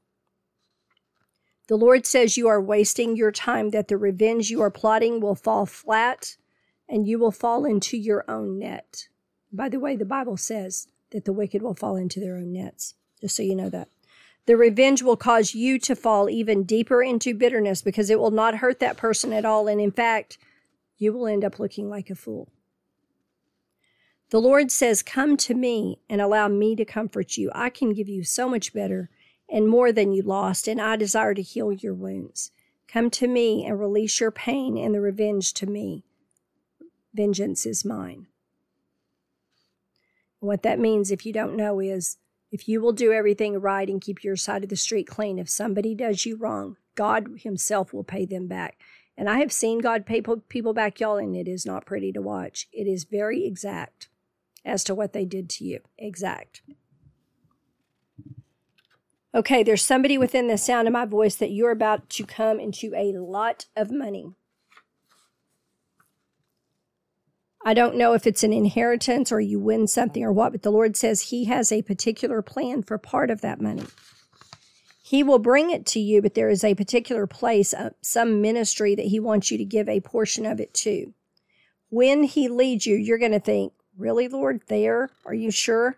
The 1.68 1.78
Lord 1.78 2.08
says 2.08 2.38
you 2.38 2.48
are 2.48 2.60
wasting 2.60 3.16
your 3.16 3.32
time, 3.32 3.70
that 3.70 3.88
the 3.88 3.96
revenge 3.96 4.50
you 4.50 4.60
are 4.60 4.72
plotting 4.72 5.22
will 5.22 5.36
fall 5.36 5.68
flat 5.68 6.38
and 6.90 7.08
you 7.08 7.20
will 7.20 7.32
fall 7.32 7.66
into 7.66 7.98
your 7.98 8.26
own 8.28 8.58
net. 8.58 9.10
By 9.54 9.70
the 9.70 9.80
way, 9.80 9.96
the 9.96 10.04
Bible 10.04 10.36
says 10.36 10.88
that 11.12 11.26
the 11.26 11.32
wicked 11.32 11.62
will 11.62 11.76
fall 11.76 11.96
into 11.96 12.20
their 12.20 12.36
own 12.36 12.52
nets, 12.52 12.96
just 13.22 13.36
so 13.36 13.44
you 13.44 13.56
know 13.56 13.70
that. 13.70 13.88
The 14.48 14.58
revenge 14.58 15.04
will 15.04 15.16
cause 15.16 15.54
you 15.54 15.80
to 15.80 15.96
fall 15.96 16.30
even 16.30 16.64
deeper 16.64 17.02
into 17.02 17.34
bitterness 17.34 17.82
because 17.82 18.10
it 18.10 18.20
will 18.20 18.32
not 18.32 18.58
hurt 18.58 18.80
that 18.80 18.98
person 18.98 19.32
at 19.32 19.46
all. 19.46 19.68
And 19.68 19.80
in 19.80 19.92
fact, 19.92 20.38
you 20.98 21.14
will 21.14 21.28
end 21.28 21.46
up 21.46 21.60
looking 21.60 21.90
like 21.90 22.10
a 22.10 22.16
fool. 22.16 22.50
The 24.32 24.42
Lord 24.42 24.72
says, 24.72 25.04
Come 25.04 25.38
to 25.38 25.54
me 25.54 26.00
and 26.10 26.20
allow 26.20 26.48
me 26.48 26.76
to 26.76 26.84
comfort 26.84 27.38
you. 27.38 27.52
I 27.54 27.70
can 27.70 27.94
give 27.94 28.10
you 28.10 28.24
so 28.24 28.50
much 28.50 28.74
better 28.74 29.10
and 29.50 29.70
more 29.70 29.92
than 29.92 30.14
you 30.14 30.24
lost, 30.24 30.68
and 30.68 30.82
I 30.82 30.96
desire 30.96 31.36
to 31.36 31.42
heal 31.42 31.72
your 31.72 31.94
wounds. 31.94 32.52
Come 32.88 33.12
to 33.12 33.28
me 33.28 33.66
and 33.66 33.80
release 33.80 34.20
your 34.20 34.32
pain 34.32 34.78
and 34.78 34.96
the 34.96 35.02
revenge 35.02 35.54
to 35.56 35.68
me. 35.68 36.04
Vengeance 37.14 37.66
is 37.66 37.86
mine. 37.86 38.28
What 40.44 40.64
that 40.64 40.78
means, 40.78 41.10
if 41.10 41.26
you 41.26 41.32
don't 41.32 41.56
know, 41.56 41.80
is 41.80 42.18
if 42.52 42.68
you 42.68 42.82
will 42.82 42.92
do 42.92 43.14
everything 43.14 43.58
right 43.62 43.88
and 43.88 44.02
keep 44.02 44.26
your 44.26 44.36
side 44.36 44.62
of 44.62 44.70
the 44.70 44.76
street 44.76 45.08
clean, 45.08 45.40
if 45.40 45.50
somebody 45.50 45.96
does 45.96 46.26
you 46.26 46.36
wrong, 46.36 46.76
God 46.96 47.28
Himself 47.44 47.94
will 47.94 48.04
pay 48.04 48.26
them 48.26 48.48
back. 48.48 48.78
And 49.18 49.30
I 49.30 49.40
have 49.40 49.54
seen 49.54 49.80
God 49.80 50.06
pay 50.06 50.22
people 50.50 50.74
back, 50.74 51.00
y'all, 51.00 51.16
and 51.16 51.34
it 51.34 51.48
is 51.48 51.66
not 51.66 51.86
pretty 51.86 52.12
to 52.12 52.22
watch. 52.22 52.68
It 52.74 52.88
is 52.88 53.06
very 53.06 53.46
exact 53.46 54.10
as 54.66 54.84
to 54.84 54.94
what 54.94 55.14
they 55.14 55.24
did 55.24 55.50
to 55.52 55.64
you. 55.64 55.80
Exact. 55.98 56.62
Okay, 59.34 59.64
there's 59.64 59.82
somebody 59.82 60.18
within 60.18 60.48
the 60.48 60.58
sound 60.58 60.90
of 60.90 60.94
my 60.94 61.06
voice 61.06 61.36
that 61.36 61.52
you're 61.52 61.72
about 61.72 62.10
to 62.10 62.26
come 62.26 62.60
into 62.60 62.94
a 62.96 63.14
lot 63.14 63.68
of 63.78 63.92
money. 63.92 64.34
I 67.66 67.74
don't 67.74 67.96
know 67.96 68.14
if 68.14 68.28
it's 68.28 68.44
an 68.44 68.52
inheritance 68.52 69.32
or 69.32 69.40
you 69.40 69.58
win 69.58 69.88
something 69.88 70.22
or 70.22 70.34
what, 70.34 70.52
but 70.52 70.64
the 70.64 70.72
Lord 70.72 70.98
says 70.98 71.22
He 71.22 71.46
has 71.46 71.72
a 71.72 71.82
particular 71.82 72.42
plan 72.42 72.84
for 72.84 72.98
part 72.98 73.32
of 73.32 73.40
that 73.42 73.62
money. 73.62 73.86
He 75.02 75.24
will 75.24 75.40
bring 75.40 75.70
it 75.70 75.86
to 75.88 76.00
you, 76.00 76.22
but 76.22 76.34
there 76.34 76.50
is 76.50 76.64
a 76.64 76.76
particular 76.76 77.26
place, 77.26 77.74
uh, 77.74 77.92
some 78.02 78.42
ministry 78.42 78.96
that 78.96 79.06
He 79.06 79.20
wants 79.20 79.50
you 79.50 79.58
to 79.58 79.66
give 79.66 79.88
a 79.88 80.02
portion 80.02 80.46
of 80.46 80.60
it 80.60 80.74
to. 80.76 81.14
When 81.90 82.24
He 82.24 82.50
leads 82.50 82.86
you, 82.86 82.96
you're 82.96 83.18
going 83.18 83.32
to 83.32 83.40
think, 83.40 83.74
Really, 83.98 84.28
Lord, 84.28 84.62
there? 84.68 85.12
Are 85.26 85.36
you 85.36 85.52
sure? 85.52 85.98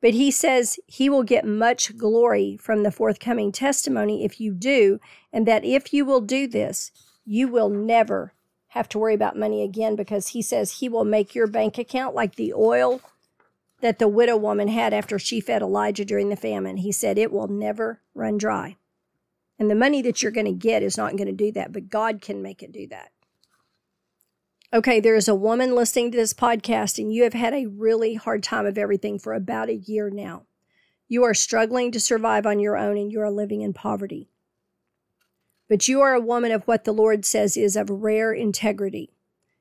But 0.00 0.14
He 0.14 0.30
says 0.30 0.78
He 0.86 1.10
will 1.10 1.22
get 1.22 1.44
much 1.44 1.98
glory 1.98 2.56
from 2.56 2.82
the 2.82 2.92
forthcoming 2.92 3.52
testimony 3.52 4.24
if 4.24 4.40
you 4.40 4.54
do, 4.54 5.00
and 5.32 5.46
that 5.46 5.64
if 5.66 5.92
you 5.92 6.06
will 6.06 6.22
do 6.22 6.46
this, 6.46 6.92
you 7.26 7.48
will 7.48 7.68
never 7.68 8.32
have 8.74 8.88
to 8.88 8.98
worry 8.98 9.14
about 9.14 9.38
money 9.38 9.62
again 9.62 9.94
because 9.94 10.28
he 10.28 10.42
says 10.42 10.72
he 10.72 10.88
will 10.88 11.04
make 11.04 11.32
your 11.32 11.46
bank 11.46 11.78
account 11.78 12.12
like 12.12 12.34
the 12.34 12.52
oil 12.52 13.00
that 13.80 14.00
the 14.00 14.08
widow 14.08 14.36
woman 14.36 14.66
had 14.66 14.92
after 14.92 15.16
she 15.16 15.40
fed 15.40 15.62
Elijah 15.62 16.04
during 16.04 16.28
the 16.28 16.34
famine. 16.34 16.78
He 16.78 16.90
said 16.90 17.16
it 17.16 17.30
will 17.30 17.46
never 17.46 18.00
run 18.14 18.36
dry. 18.36 18.76
And 19.60 19.70
the 19.70 19.76
money 19.76 20.02
that 20.02 20.22
you're 20.22 20.32
going 20.32 20.46
to 20.46 20.52
get 20.52 20.82
is 20.82 20.96
not 20.96 21.16
going 21.16 21.28
to 21.28 21.32
do 21.32 21.52
that, 21.52 21.72
but 21.72 21.88
God 21.88 22.20
can 22.20 22.42
make 22.42 22.64
it 22.64 22.72
do 22.72 22.88
that. 22.88 23.12
Okay, 24.72 24.98
there 24.98 25.14
is 25.14 25.28
a 25.28 25.36
woman 25.36 25.76
listening 25.76 26.10
to 26.10 26.16
this 26.18 26.34
podcast, 26.34 26.98
and 26.98 27.14
you 27.14 27.22
have 27.22 27.32
had 27.32 27.54
a 27.54 27.66
really 27.66 28.14
hard 28.14 28.42
time 28.42 28.66
of 28.66 28.76
everything 28.76 29.20
for 29.20 29.34
about 29.34 29.68
a 29.68 29.76
year 29.76 30.10
now. 30.10 30.46
You 31.06 31.22
are 31.22 31.34
struggling 31.34 31.92
to 31.92 32.00
survive 32.00 32.44
on 32.44 32.58
your 32.58 32.76
own, 32.76 32.98
and 32.98 33.12
you 33.12 33.20
are 33.20 33.30
living 33.30 33.60
in 33.60 33.72
poverty. 33.72 34.30
But 35.74 35.88
you 35.88 36.02
are 36.02 36.14
a 36.14 36.20
woman 36.20 36.52
of 36.52 36.62
what 36.68 36.84
the 36.84 36.92
Lord 36.92 37.24
says 37.24 37.56
is 37.56 37.74
of 37.74 37.90
rare 37.90 38.32
integrity. 38.32 39.10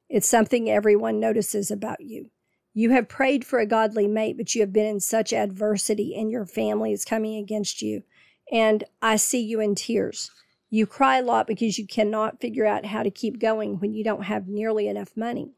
It's 0.09 0.29
something 0.29 0.69
everyone 0.69 1.19
notices 1.19 1.71
about 1.71 2.01
you. 2.01 2.29
You 2.71 2.91
have 2.91 3.09
prayed 3.09 3.43
for 3.43 3.57
a 3.57 3.65
godly 3.65 4.05
mate, 4.05 4.37
but 4.37 4.53
you 4.53 4.61
have 4.61 4.71
been 4.71 4.85
in 4.85 4.99
such 4.99 5.33
adversity 5.33 6.13
and 6.15 6.29
your 6.29 6.45
family 6.45 6.91
is 6.91 7.03
coming 7.03 7.37
against 7.37 7.81
you. 7.81 8.03
And 8.51 8.83
I 9.01 9.15
see 9.15 9.41
you 9.41 9.59
in 9.59 9.73
tears. 9.73 10.29
You 10.69 10.85
cry 10.85 11.17
a 11.17 11.23
lot 11.23 11.47
because 11.47 11.79
you 11.79 11.87
cannot 11.87 12.39
figure 12.39 12.67
out 12.67 12.85
how 12.85 13.01
to 13.01 13.09
keep 13.09 13.39
going 13.39 13.79
when 13.79 13.95
you 13.95 14.03
don't 14.03 14.25
have 14.25 14.47
nearly 14.47 14.87
enough 14.87 15.17
money. 15.17 15.53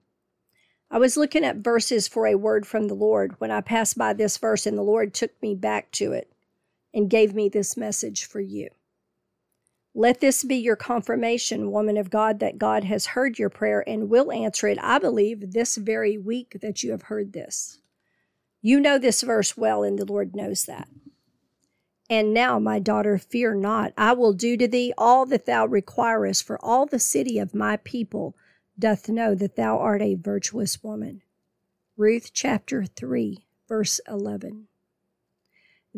I 0.89 0.99
was 0.99 1.17
looking 1.17 1.43
at 1.43 1.57
verses 1.57 2.07
for 2.07 2.27
a 2.27 2.35
word 2.35 2.65
from 2.65 2.87
the 2.87 2.93
Lord 2.93 3.35
when 3.39 3.51
I 3.51 3.59
passed 3.59 3.97
by 3.97 4.13
this 4.13 4.37
verse, 4.37 4.65
and 4.65 4.77
the 4.77 4.83
Lord 4.83 5.13
took 5.13 5.31
me 5.41 5.53
back 5.53 5.91
to 5.91 6.13
it 6.13 6.31
and 6.93 7.09
gave 7.09 7.35
me 7.35 7.49
this 7.49 7.75
message 7.75 8.23
for 8.23 8.39
you. 8.39 8.69
Let 9.97 10.19
this 10.19 10.43
be 10.43 10.57
your 10.57 10.75
confirmation, 10.75 11.71
woman 11.71 11.95
of 11.95 12.09
God, 12.09 12.39
that 12.41 12.57
God 12.57 12.83
has 12.83 13.05
heard 13.07 13.39
your 13.39 13.49
prayer 13.49 13.81
and 13.87 14.09
will 14.09 14.29
answer 14.29 14.67
it, 14.67 14.77
I 14.81 14.99
believe, 14.99 15.53
this 15.53 15.77
very 15.77 16.17
week 16.17 16.57
that 16.61 16.83
you 16.83 16.91
have 16.91 17.03
heard 17.03 17.31
this. 17.31 17.79
You 18.61 18.81
know 18.81 18.99
this 18.99 19.21
verse 19.21 19.55
well, 19.55 19.83
and 19.83 19.97
the 19.97 20.03
Lord 20.03 20.35
knows 20.35 20.65
that. 20.65 20.89
And 22.09 22.33
now, 22.33 22.59
my 22.59 22.77
daughter, 22.77 23.17
fear 23.17 23.55
not. 23.55 23.93
I 23.97 24.11
will 24.11 24.33
do 24.33 24.57
to 24.57 24.67
thee 24.67 24.93
all 24.97 25.25
that 25.27 25.45
thou 25.45 25.65
requirest, 25.65 26.43
for 26.43 26.59
all 26.61 26.85
the 26.85 26.99
city 26.99 27.39
of 27.39 27.55
my 27.55 27.77
people 27.77 28.35
doth 28.77 29.07
know 29.07 29.33
that 29.33 29.55
thou 29.55 29.79
art 29.79 30.01
a 30.01 30.15
virtuous 30.15 30.83
woman. 30.83 31.21
Ruth 31.95 32.31
chapter 32.33 32.83
3, 32.83 33.45
verse 33.69 34.01
11. 34.09 34.67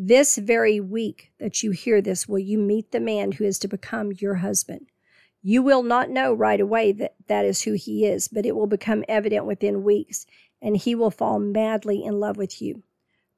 This 0.00 0.38
very 0.38 0.78
week 0.78 1.32
that 1.40 1.64
you 1.64 1.72
hear 1.72 2.00
this, 2.00 2.28
will 2.28 2.38
you 2.38 2.56
meet 2.56 2.92
the 2.92 3.00
man 3.00 3.32
who 3.32 3.42
is 3.42 3.58
to 3.58 3.66
become 3.66 4.12
your 4.12 4.36
husband. 4.36 4.86
You 5.42 5.60
will 5.60 5.82
not 5.82 6.08
know 6.08 6.32
right 6.32 6.60
away 6.60 6.92
that 6.92 7.16
that 7.26 7.44
is 7.44 7.62
who 7.62 7.72
he 7.72 8.06
is, 8.06 8.28
but 8.28 8.46
it 8.46 8.54
will 8.54 8.68
become 8.68 9.04
evident 9.08 9.44
within 9.44 9.82
weeks, 9.82 10.24
and 10.62 10.76
he 10.76 10.94
will 10.94 11.10
fall 11.10 11.40
madly 11.40 12.04
in 12.04 12.20
love 12.20 12.36
with 12.36 12.62
you. 12.62 12.84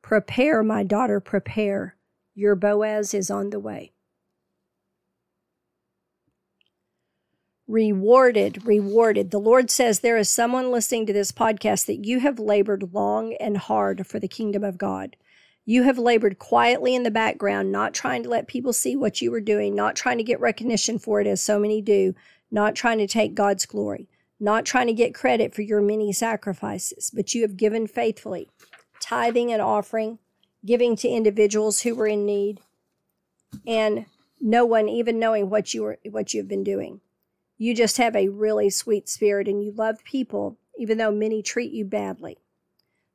Prepare, 0.02 0.62
my 0.62 0.82
daughter, 0.82 1.18
prepare. 1.18 1.96
Your 2.34 2.54
Boaz 2.54 3.14
is 3.14 3.30
on 3.30 3.48
the 3.48 3.58
way. 3.58 3.92
Rewarded, 7.66 8.66
rewarded. 8.66 9.30
The 9.30 9.40
Lord 9.40 9.70
says 9.70 10.00
there 10.00 10.18
is 10.18 10.28
someone 10.28 10.70
listening 10.70 11.06
to 11.06 11.14
this 11.14 11.32
podcast 11.32 11.86
that 11.86 12.04
you 12.04 12.20
have 12.20 12.38
labored 12.38 12.92
long 12.92 13.32
and 13.40 13.56
hard 13.56 14.06
for 14.06 14.18
the 14.20 14.28
kingdom 14.28 14.62
of 14.62 14.76
God. 14.76 15.16
You 15.70 15.84
have 15.84 15.98
labored 15.98 16.40
quietly 16.40 16.96
in 16.96 17.04
the 17.04 17.12
background, 17.12 17.70
not 17.70 17.94
trying 17.94 18.24
to 18.24 18.28
let 18.28 18.48
people 18.48 18.72
see 18.72 18.96
what 18.96 19.22
you 19.22 19.30
were 19.30 19.40
doing, 19.40 19.72
not 19.72 19.94
trying 19.94 20.18
to 20.18 20.24
get 20.24 20.40
recognition 20.40 20.98
for 20.98 21.20
it 21.20 21.28
as 21.28 21.40
so 21.40 21.60
many 21.60 21.80
do, 21.80 22.12
not 22.50 22.74
trying 22.74 22.98
to 22.98 23.06
take 23.06 23.36
God's 23.36 23.66
glory, 23.66 24.08
not 24.40 24.64
trying 24.64 24.88
to 24.88 24.92
get 24.92 25.14
credit 25.14 25.54
for 25.54 25.62
your 25.62 25.80
many 25.80 26.12
sacrifices, 26.12 27.12
but 27.14 27.36
you 27.36 27.42
have 27.42 27.56
given 27.56 27.86
faithfully, 27.86 28.48
tithing 28.98 29.52
and 29.52 29.62
offering, 29.62 30.18
giving 30.66 30.96
to 30.96 31.08
individuals 31.08 31.82
who 31.82 31.94
were 31.94 32.08
in 32.08 32.26
need, 32.26 32.58
and 33.64 34.06
no 34.40 34.66
one 34.66 34.88
even 34.88 35.20
knowing 35.20 35.50
what 35.50 35.72
you 35.72 35.84
were 35.84 36.00
what 36.10 36.34
you 36.34 36.40
have 36.40 36.48
been 36.48 36.64
doing. 36.64 37.00
You 37.58 37.76
just 37.76 37.96
have 37.98 38.16
a 38.16 38.26
really 38.26 38.70
sweet 38.70 39.08
spirit 39.08 39.46
and 39.46 39.62
you 39.62 39.70
love 39.70 40.02
people, 40.02 40.58
even 40.76 40.98
though 40.98 41.12
many 41.12 41.44
treat 41.44 41.70
you 41.70 41.84
badly. 41.84 42.38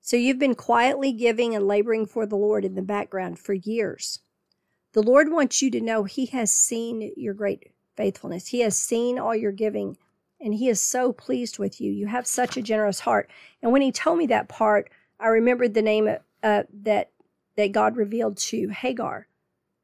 So 0.05 0.17
you've 0.17 0.37
been 0.37 0.53
quietly 0.53 1.11
giving 1.11 1.55
and 1.55 1.67
laboring 1.67 2.05
for 2.05 2.27
the 2.27 2.35
Lord 2.35 2.63
in 2.63 2.75
the 2.75 2.83
background 2.83 3.39
for 3.39 3.53
years. 3.53 4.19
The 4.93 5.01
Lord 5.01 5.31
wants 5.31 5.63
you 5.63 5.71
to 5.71 5.81
know 5.81 6.03
He 6.03 6.27
has 6.27 6.51
seen 6.51 7.11
your 7.17 7.33
great 7.33 7.71
faithfulness. 7.97 8.45
He 8.45 8.59
has 8.59 8.77
seen 8.77 9.17
all 9.17 9.35
your 9.35 9.51
giving, 9.51 9.97
and 10.39 10.53
He 10.53 10.69
is 10.69 10.79
so 10.79 11.11
pleased 11.11 11.57
with 11.57 11.81
you. 11.81 11.91
You 11.91 12.05
have 12.05 12.27
such 12.27 12.55
a 12.55 12.61
generous 12.61 12.99
heart. 12.99 13.31
And 13.63 13.71
when 13.71 13.81
He 13.81 13.91
told 13.91 14.19
me 14.19 14.27
that 14.27 14.47
part, 14.47 14.91
I 15.19 15.25
remembered 15.25 15.73
the 15.73 15.81
name 15.81 16.07
uh, 16.43 16.63
that 16.83 17.09
that 17.57 17.71
God 17.71 17.97
revealed 17.97 18.37
to 18.37 18.67
Hagar, 18.67 19.27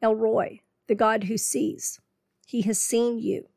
El 0.04 0.13
Roi, 0.13 0.60
the 0.86 0.94
God 0.94 1.24
who 1.24 1.38
sees. 1.40 2.00
He 2.46 2.62
has 2.62 2.80
seen 2.80 3.18
you 3.18 3.48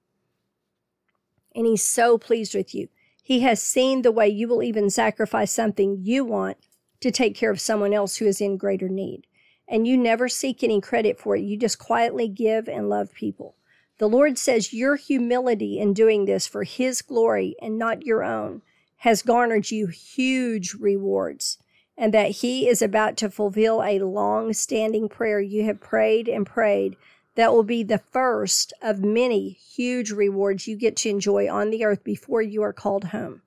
and 1.54 1.66
he's 1.66 1.82
so 1.82 2.18
pleased 2.18 2.54
with 2.54 2.74
you. 2.74 2.88
He 3.24 3.40
has 3.40 3.62
seen 3.62 4.02
the 4.02 4.12
way 4.12 4.28
you 4.28 4.46
will 4.46 4.62
even 4.62 4.90
sacrifice 4.90 5.50
something 5.50 5.96
you 6.02 6.26
want 6.26 6.58
to 7.00 7.10
take 7.10 7.34
care 7.34 7.50
of 7.50 7.58
someone 7.58 7.94
else 7.94 8.16
who 8.16 8.26
is 8.26 8.38
in 8.38 8.58
greater 8.58 8.86
need. 8.86 9.26
And 9.66 9.86
you 9.88 9.96
never 9.96 10.28
seek 10.28 10.62
any 10.62 10.78
credit 10.82 11.18
for 11.18 11.34
it. 11.34 11.40
You 11.40 11.56
just 11.56 11.78
quietly 11.78 12.28
give 12.28 12.68
and 12.68 12.90
love 12.90 13.14
people. 13.14 13.56
The 13.96 14.10
Lord 14.10 14.36
says 14.36 14.74
your 14.74 14.96
humility 14.96 15.78
in 15.78 15.94
doing 15.94 16.26
this 16.26 16.46
for 16.46 16.64
His 16.64 17.00
glory 17.00 17.56
and 17.62 17.78
not 17.78 18.04
your 18.04 18.22
own 18.22 18.60
has 18.98 19.22
garnered 19.22 19.70
you 19.70 19.86
huge 19.86 20.74
rewards, 20.74 21.56
and 21.96 22.12
that 22.12 22.30
He 22.30 22.68
is 22.68 22.82
about 22.82 23.16
to 23.18 23.30
fulfill 23.30 23.82
a 23.82 24.00
long 24.00 24.52
standing 24.52 25.08
prayer 25.08 25.40
you 25.40 25.64
have 25.64 25.80
prayed 25.80 26.28
and 26.28 26.44
prayed 26.44 26.96
that 27.34 27.52
will 27.52 27.64
be 27.64 27.82
the 27.82 27.98
first 27.98 28.72
of 28.80 29.04
many 29.04 29.50
huge 29.50 30.10
rewards 30.10 30.68
you 30.68 30.76
get 30.76 30.96
to 30.98 31.08
enjoy 31.08 31.50
on 31.50 31.70
the 31.70 31.84
earth 31.84 32.04
before 32.04 32.42
you 32.42 32.62
are 32.62 32.72
called 32.72 33.04
home. 33.06 33.42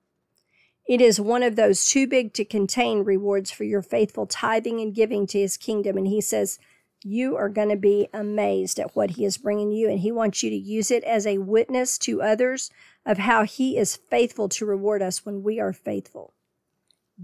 It 0.86 1.00
is 1.00 1.20
one 1.20 1.42
of 1.42 1.56
those 1.56 1.88
too 1.88 2.06
big 2.06 2.32
to 2.34 2.44
contain 2.44 3.04
rewards 3.04 3.50
for 3.50 3.64
your 3.64 3.82
faithful 3.82 4.26
tithing 4.26 4.80
and 4.80 4.94
giving 4.94 5.26
to 5.28 5.38
his 5.38 5.56
kingdom. 5.56 5.98
And 5.98 6.06
he 6.06 6.20
says, 6.20 6.58
you 7.04 7.36
are 7.36 7.48
going 7.48 7.68
to 7.68 7.76
be 7.76 8.08
amazed 8.12 8.80
at 8.80 8.96
what 8.96 9.10
he 9.10 9.24
is 9.24 9.38
bringing 9.38 9.70
you. 9.70 9.88
And 9.88 10.00
he 10.00 10.10
wants 10.10 10.42
you 10.42 10.50
to 10.50 10.56
use 10.56 10.90
it 10.90 11.04
as 11.04 11.26
a 11.26 11.38
witness 11.38 11.98
to 11.98 12.22
others 12.22 12.70
of 13.06 13.18
how 13.18 13.44
he 13.44 13.76
is 13.76 13.96
faithful 13.96 14.48
to 14.50 14.66
reward 14.66 15.02
us 15.02 15.24
when 15.24 15.42
we 15.42 15.60
are 15.60 15.72
faithful. 15.72 16.32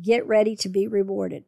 Get 0.00 0.26
ready 0.26 0.56
to 0.56 0.68
be 0.68 0.86
rewarded. 0.86 1.44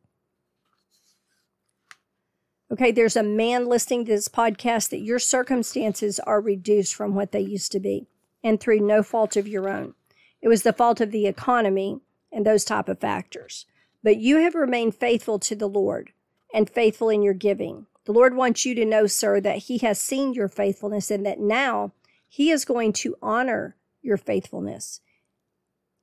Okay, 2.76 2.92
there's 2.92 3.16
a 3.16 3.22
man 3.22 3.64
listening 3.64 4.04
to 4.04 4.12
this 4.12 4.28
podcast 4.28 4.90
that 4.90 5.00
your 5.00 5.18
circumstances 5.18 6.20
are 6.20 6.42
reduced 6.42 6.94
from 6.94 7.14
what 7.14 7.32
they 7.32 7.40
used 7.40 7.72
to 7.72 7.80
be 7.80 8.06
and 8.44 8.60
through 8.60 8.80
no 8.80 9.02
fault 9.02 9.34
of 9.34 9.48
your 9.48 9.66
own. 9.66 9.94
It 10.42 10.48
was 10.48 10.62
the 10.62 10.74
fault 10.74 11.00
of 11.00 11.10
the 11.10 11.26
economy 11.26 12.00
and 12.30 12.44
those 12.44 12.66
type 12.66 12.90
of 12.90 13.00
factors. 13.00 13.64
But 14.02 14.18
you 14.18 14.36
have 14.40 14.54
remained 14.54 14.94
faithful 14.94 15.38
to 15.38 15.56
the 15.56 15.70
Lord 15.70 16.10
and 16.52 16.68
faithful 16.68 17.08
in 17.08 17.22
your 17.22 17.32
giving. 17.32 17.86
The 18.04 18.12
Lord 18.12 18.36
wants 18.36 18.66
you 18.66 18.74
to 18.74 18.84
know, 18.84 19.06
sir, 19.06 19.40
that 19.40 19.56
He 19.56 19.78
has 19.78 19.98
seen 19.98 20.34
your 20.34 20.48
faithfulness 20.48 21.10
and 21.10 21.24
that 21.24 21.40
now 21.40 21.94
He 22.28 22.50
is 22.50 22.66
going 22.66 22.92
to 22.94 23.16
honor 23.22 23.76
your 24.02 24.18
faithfulness. 24.18 25.00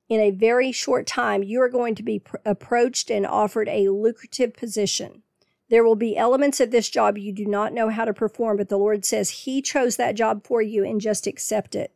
In 0.08 0.18
a 0.18 0.32
very 0.32 0.72
short 0.72 1.06
time, 1.06 1.44
you 1.44 1.62
are 1.62 1.68
going 1.68 1.94
to 1.94 2.02
be 2.02 2.18
pr- 2.18 2.38
approached 2.44 3.12
and 3.12 3.24
offered 3.24 3.68
a 3.68 3.90
lucrative 3.90 4.54
position 4.54 5.22
there 5.70 5.84
will 5.84 5.96
be 5.96 6.16
elements 6.16 6.60
of 6.60 6.70
this 6.70 6.90
job 6.90 7.16
you 7.16 7.32
do 7.32 7.46
not 7.46 7.72
know 7.72 7.88
how 7.88 8.04
to 8.04 8.12
perform, 8.12 8.58
but 8.58 8.68
the 8.68 8.76
Lord 8.76 9.04
says 9.04 9.30
He 9.30 9.62
chose 9.62 9.96
that 9.96 10.14
job 10.14 10.44
for 10.44 10.60
you 10.60 10.84
and 10.84 11.00
just 11.00 11.26
accept 11.26 11.74
it. 11.74 11.92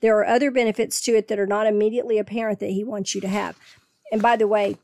There 0.00 0.16
are 0.18 0.26
other 0.26 0.50
benefits 0.50 1.00
to 1.02 1.14
it 1.14 1.28
that 1.28 1.38
are 1.38 1.46
not 1.46 1.66
immediately 1.66 2.18
apparent 2.18 2.60
that 2.60 2.70
He 2.70 2.84
wants 2.84 3.14
you 3.14 3.20
to 3.20 3.28
have. 3.28 3.58
And 4.10 4.22
by 4.22 4.36
the 4.36 4.48
way, 4.48 4.78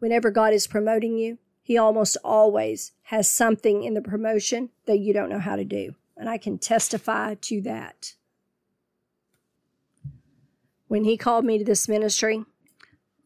whenever 0.00 0.30
God 0.30 0.52
is 0.52 0.66
promoting 0.66 1.16
you, 1.16 1.38
He 1.62 1.78
almost 1.78 2.16
always 2.24 2.92
has 3.04 3.28
something 3.28 3.84
in 3.84 3.94
the 3.94 4.02
promotion 4.02 4.70
that 4.86 4.98
you 4.98 5.12
don't 5.12 5.30
know 5.30 5.38
how 5.38 5.56
to 5.56 5.64
do. 5.64 5.94
And 6.16 6.28
I 6.28 6.38
can 6.38 6.58
testify 6.58 7.34
to 7.34 7.60
that. 7.62 8.14
When 10.88 11.04
He 11.04 11.16
called 11.16 11.44
me 11.44 11.58
to 11.58 11.64
this 11.64 11.88
ministry, 11.88 12.44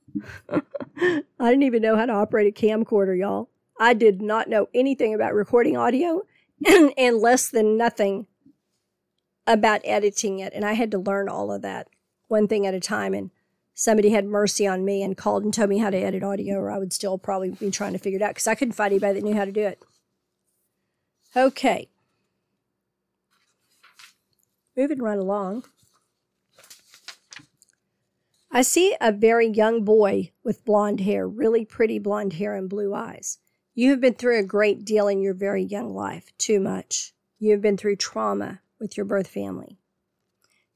I 0.51 1.23
didn't 1.39 1.63
even 1.63 1.83
know 1.83 1.97
how 1.97 2.07
to 2.07 2.13
operate 2.13 2.49
a 2.49 2.67
camcorder, 2.67 3.19
y'all. 3.19 3.50
I 3.81 3.95
did 3.95 4.21
not 4.21 4.49
know 4.49 4.69
anything 4.75 5.15
about 5.15 5.33
recording 5.33 5.75
audio 5.75 6.21
and 6.99 7.17
less 7.17 7.49
than 7.49 7.79
nothing 7.79 8.27
about 9.47 9.81
editing 9.85 10.39
it. 10.39 10.53
And 10.53 10.67
I 10.67 10.75
had 10.75 10.91
to 10.91 10.99
learn 10.99 11.31
all 11.31 11.51
of 11.51 11.63
that 11.63 11.89
one 12.29 12.47
thing 12.47 12.67
at 12.67 12.75
a 12.75 12.81
time. 12.81 13.15
And 13.15 13.31
somebody 13.73 14.11
had 14.11 14.27
mercy 14.27 14.67
on 14.67 14.85
me 14.85 15.03
and 15.03 15.17
called 15.17 15.45
and 15.45 15.55
told 15.55 15.71
me 15.71 15.79
how 15.79 15.89
to 15.89 15.97
edit 15.97 16.23
audio, 16.23 16.59
or 16.59 16.71
I 16.71 16.79
would 16.79 16.93
still 16.93 17.17
probably 17.17 17.53
be 17.53 17.71
trying 17.71 17.95
to 17.95 17.99
figure 17.99 18.19
it 18.19 18.23
out 18.23 18.35
because 18.35 18.47
I 18.47 18.55
couldn't 18.55 18.75
find 18.75 18.93
anybody 18.93 19.15
that 19.15 19.25
knew 19.27 19.35
how 19.35 19.47
to 19.47 19.53
do 19.53 19.63
it. 19.63 19.83
Okay. 21.35 21.89
Moving 24.77 24.99
right 24.99 25.19
along. 25.19 25.65
I 28.53 28.61
see 28.61 28.95
a 29.01 29.11
very 29.11 29.47
young 29.47 29.85
boy 29.85 30.33
with 30.45 30.67
blonde 30.67 31.01
hair, 31.01 31.27
really 31.27 31.65
pretty 31.65 31.99
blonde 31.99 32.35
hair 32.35 32.55
and 32.55 32.69
blue 32.69 32.93
eyes. 32.93 33.39
You 33.81 33.93
have 33.93 34.01
been 34.03 34.13
through 34.13 34.39
a 34.39 34.43
great 34.43 34.85
deal 34.85 35.09
in 35.09 35.23
your 35.23 35.33
very 35.33 35.63
young 35.63 35.95
life, 35.95 36.37
too 36.37 36.61
much. 36.61 37.15
You 37.39 37.53
have 37.53 37.63
been 37.63 37.79
through 37.79 37.97
trauma 37.97 38.61
with 38.79 38.99
your 38.99 39.07
birth 39.07 39.29
family. 39.29 39.79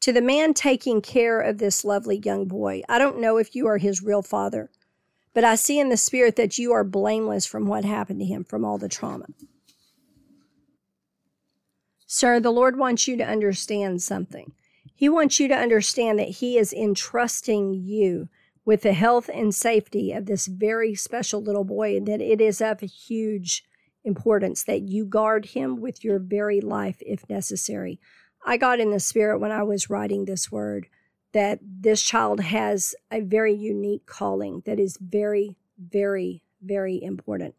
To 0.01 0.11
the 0.11 0.23
man 0.23 0.55
taking 0.55 1.03
care 1.03 1.39
of 1.39 1.59
this 1.59 1.85
lovely 1.85 2.17
young 2.17 2.47
boy, 2.47 2.81
I 2.89 2.99
don't 2.99 3.21
know 3.21 3.37
if 3.37 3.55
you 3.55 3.67
are 3.67 3.77
his 3.77 4.03
real 4.03 4.23
father, 4.23 4.71
but 5.35 5.45
I 5.45 5.55
see 5.55 5.79
in 5.79 5.91
the 5.91 5.99
spirit 5.99 6.37
that 6.37 6.57
you 6.57 6.73
are 6.73 6.83
blameless 6.83 7.45
from 7.45 7.67
what 7.67 7.85
happened 7.85 8.21
to 8.21 8.25
him, 8.25 8.43
from 8.43 8.65
all 8.65 8.79
the 8.79 8.89
trauma. 8.89 9.27
Sir, 12.07 12.41
the 12.41 12.51
Lord 12.51 12.79
wants 12.79 13.07
you 13.07 13.19
to 13.19 13.29
understand 13.29 14.01
something. 14.01 14.53
He 14.95 15.11
wants 15.11 15.39
you 15.39 15.47
to 15.49 15.55
understand 15.55 16.19
that 16.21 16.29
He 16.29 16.57
is 16.57 16.73
entrusting 16.73 17.75
you 17.75 18.31
with 18.65 18.83
the 18.83 18.93
health 18.93 19.29
and 19.33 19.55
safety 19.55 20.13
of 20.13 20.27
this 20.27 20.47
very 20.47 20.95
special 20.95 21.43
little 21.43 21.65
boy, 21.65 21.97
and 21.97 22.07
that 22.07 22.21
it 22.21 22.41
is 22.41 22.61
of 22.61 22.81
huge 22.81 23.65
importance 24.05 24.63
that 24.65 24.83
you 24.83 25.05
guard 25.05 25.47
him 25.47 25.81
with 25.81 26.05
your 26.05 26.19
very 26.19 26.61
life 26.61 26.97
if 27.01 27.29
necessary. 27.29 27.99
I 28.45 28.57
got 28.57 28.81
in 28.81 28.91
the 28.91 29.01
spirit 29.01 29.39
when 29.39 29.51
I 29.51 29.63
was 29.63 29.89
writing 29.89 30.25
this 30.25 30.53
word 30.53 30.87
that 31.33 31.59
this 31.63 32.03
child 32.03 32.41
has 32.41 32.95
a 33.11 33.21
very 33.21 33.53
unique 33.53 34.07
calling 34.07 34.63
that 34.67 34.79
is 34.79 34.97
very, 35.01 35.57
very, 35.79 36.45
very 36.63 37.03
important. 37.03 37.55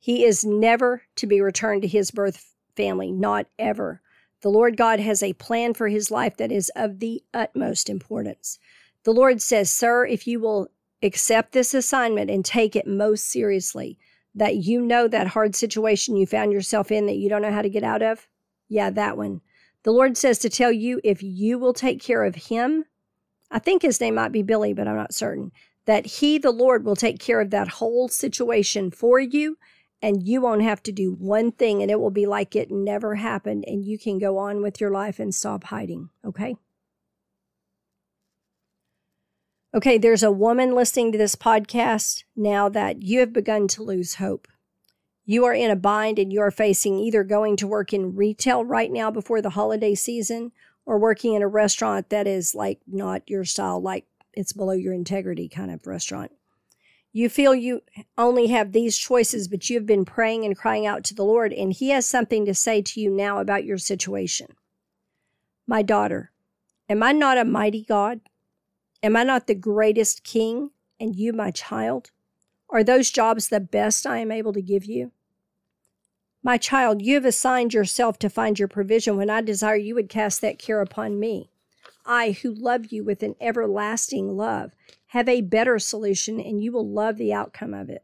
He 0.00 0.24
is 0.24 0.44
never 0.44 1.02
to 1.16 1.26
be 1.26 1.40
returned 1.40 1.82
to 1.82 1.88
his 1.88 2.10
birth 2.10 2.54
family, 2.74 3.12
not 3.12 3.46
ever. 3.58 4.00
The 4.42 4.50
Lord 4.50 4.76
God 4.76 5.00
has 5.00 5.22
a 5.22 5.32
plan 5.34 5.72
for 5.72 5.88
his 5.88 6.10
life 6.10 6.36
that 6.36 6.52
is 6.52 6.70
of 6.74 6.98
the 6.98 7.22
utmost 7.32 7.88
importance. 7.88 8.58
The 9.04 9.12
Lord 9.12 9.40
says, 9.40 9.70
Sir, 9.70 10.04
if 10.04 10.26
you 10.26 10.40
will 10.40 10.68
accept 11.02 11.52
this 11.52 11.74
assignment 11.74 12.30
and 12.30 12.44
take 12.44 12.76
it 12.76 12.86
most 12.86 13.26
seriously, 13.28 13.98
that 14.34 14.56
you 14.56 14.80
know 14.80 15.08
that 15.08 15.28
hard 15.28 15.54
situation 15.54 16.16
you 16.16 16.26
found 16.26 16.52
yourself 16.52 16.90
in 16.90 17.06
that 17.06 17.16
you 17.16 17.28
don't 17.28 17.42
know 17.42 17.52
how 17.52 17.62
to 17.62 17.70
get 17.70 17.84
out 17.84 18.02
of? 18.02 18.28
Yeah, 18.68 18.90
that 18.90 19.16
one. 19.16 19.40
The 19.84 19.92
Lord 19.92 20.16
says 20.16 20.38
to 20.40 20.50
tell 20.50 20.72
you 20.72 21.00
if 21.04 21.22
you 21.22 21.58
will 21.58 21.74
take 21.74 22.00
care 22.00 22.24
of 22.24 22.34
him, 22.34 22.84
I 23.50 23.58
think 23.58 23.82
his 23.82 24.00
name 24.00 24.14
might 24.14 24.32
be 24.32 24.42
Billy, 24.42 24.72
but 24.72 24.88
I'm 24.88 24.96
not 24.96 25.14
certain. 25.14 25.52
That 25.84 26.06
he, 26.06 26.38
the 26.38 26.52
Lord, 26.52 26.84
will 26.84 26.96
take 26.96 27.18
care 27.18 27.40
of 27.40 27.50
that 27.50 27.68
whole 27.68 28.08
situation 28.08 28.90
for 28.90 29.18
you, 29.20 29.58
and 30.02 30.26
you 30.26 30.40
won't 30.40 30.62
have 30.62 30.82
to 30.82 30.92
do 30.92 31.12
one 31.12 31.52
thing, 31.52 31.80
and 31.80 31.90
it 31.90 32.00
will 32.00 32.10
be 32.10 32.26
like 32.26 32.56
it 32.56 32.70
never 32.70 33.14
happened, 33.14 33.64
and 33.66 33.84
you 33.84 33.98
can 33.98 34.18
go 34.18 34.36
on 34.36 34.60
with 34.60 34.80
your 34.80 34.90
life 34.90 35.20
and 35.20 35.34
stop 35.34 35.64
hiding. 35.64 36.10
Okay? 36.24 36.56
Okay, 39.74 39.96
there's 39.96 40.22
a 40.22 40.30
woman 40.30 40.74
listening 40.74 41.12
to 41.12 41.18
this 41.18 41.34
podcast 41.34 42.24
now 42.36 42.68
that 42.68 43.02
you 43.02 43.20
have 43.20 43.32
begun 43.32 43.68
to 43.68 43.82
lose 43.82 44.16
hope. 44.16 44.46
You 45.24 45.44
are 45.46 45.54
in 45.54 45.70
a 45.70 45.76
bind 45.76 46.18
and 46.18 46.30
you 46.30 46.40
are 46.40 46.50
facing 46.50 46.98
either 46.98 47.24
going 47.24 47.56
to 47.56 47.66
work 47.66 47.94
in 47.94 48.14
retail 48.14 48.64
right 48.64 48.90
now 48.90 49.10
before 49.10 49.40
the 49.40 49.50
holiday 49.50 49.94
season 49.94 50.52
or 50.84 50.98
working 50.98 51.32
in 51.32 51.42
a 51.42 51.48
restaurant 51.48 52.10
that 52.10 52.26
is 52.26 52.54
like 52.54 52.80
not 52.86 53.22
your 53.30 53.44
style, 53.44 53.80
like 53.80 54.04
it's 54.34 54.52
below 54.52 54.72
your 54.72 54.92
integrity 54.92 55.48
kind 55.48 55.70
of 55.70 55.86
restaurant. 55.86 56.32
You 57.12 57.28
feel 57.28 57.54
you 57.54 57.82
only 58.16 58.46
have 58.48 58.72
these 58.72 58.96
choices, 58.96 59.46
but 59.46 59.68
you 59.68 59.76
have 59.76 59.86
been 59.86 60.06
praying 60.06 60.44
and 60.46 60.56
crying 60.56 60.86
out 60.86 61.04
to 61.04 61.14
the 61.14 61.24
Lord, 61.24 61.52
and 61.52 61.72
He 61.72 61.90
has 61.90 62.06
something 62.06 62.46
to 62.46 62.54
say 62.54 62.80
to 62.80 63.00
you 63.00 63.10
now 63.10 63.38
about 63.38 63.64
your 63.64 63.78
situation. 63.78 64.48
My 65.66 65.82
daughter, 65.82 66.30
am 66.88 67.02
I 67.02 67.12
not 67.12 67.36
a 67.36 67.44
mighty 67.44 67.84
God? 67.84 68.20
Am 69.02 69.14
I 69.16 69.24
not 69.24 69.46
the 69.46 69.54
greatest 69.54 70.24
king, 70.24 70.70
and 70.98 71.14
you 71.14 71.32
my 71.32 71.50
child? 71.50 72.10
Are 72.70 72.82
those 72.82 73.10
jobs 73.10 73.48
the 73.48 73.60
best 73.60 74.06
I 74.06 74.18
am 74.18 74.32
able 74.32 74.54
to 74.54 74.62
give 74.62 74.86
you? 74.86 75.12
My 76.42 76.56
child, 76.56 77.02
you 77.02 77.14
have 77.14 77.26
assigned 77.26 77.74
yourself 77.74 78.18
to 78.20 78.30
find 78.30 78.58
your 78.58 78.68
provision 78.68 79.16
when 79.16 79.28
I 79.28 79.42
desire 79.42 79.76
you 79.76 79.94
would 79.94 80.08
cast 80.08 80.40
that 80.40 80.58
care 80.58 80.80
upon 80.80 81.20
me. 81.20 81.50
I, 82.06 82.32
who 82.32 82.52
love 82.52 82.86
you 82.86 83.04
with 83.04 83.22
an 83.22 83.36
everlasting 83.40 84.36
love, 84.36 84.72
have 85.12 85.28
a 85.28 85.42
better 85.42 85.78
solution 85.78 86.40
and 86.40 86.62
you 86.62 86.72
will 86.72 86.88
love 86.88 87.18
the 87.18 87.34
outcome 87.34 87.74
of 87.74 87.90
it. 87.90 88.02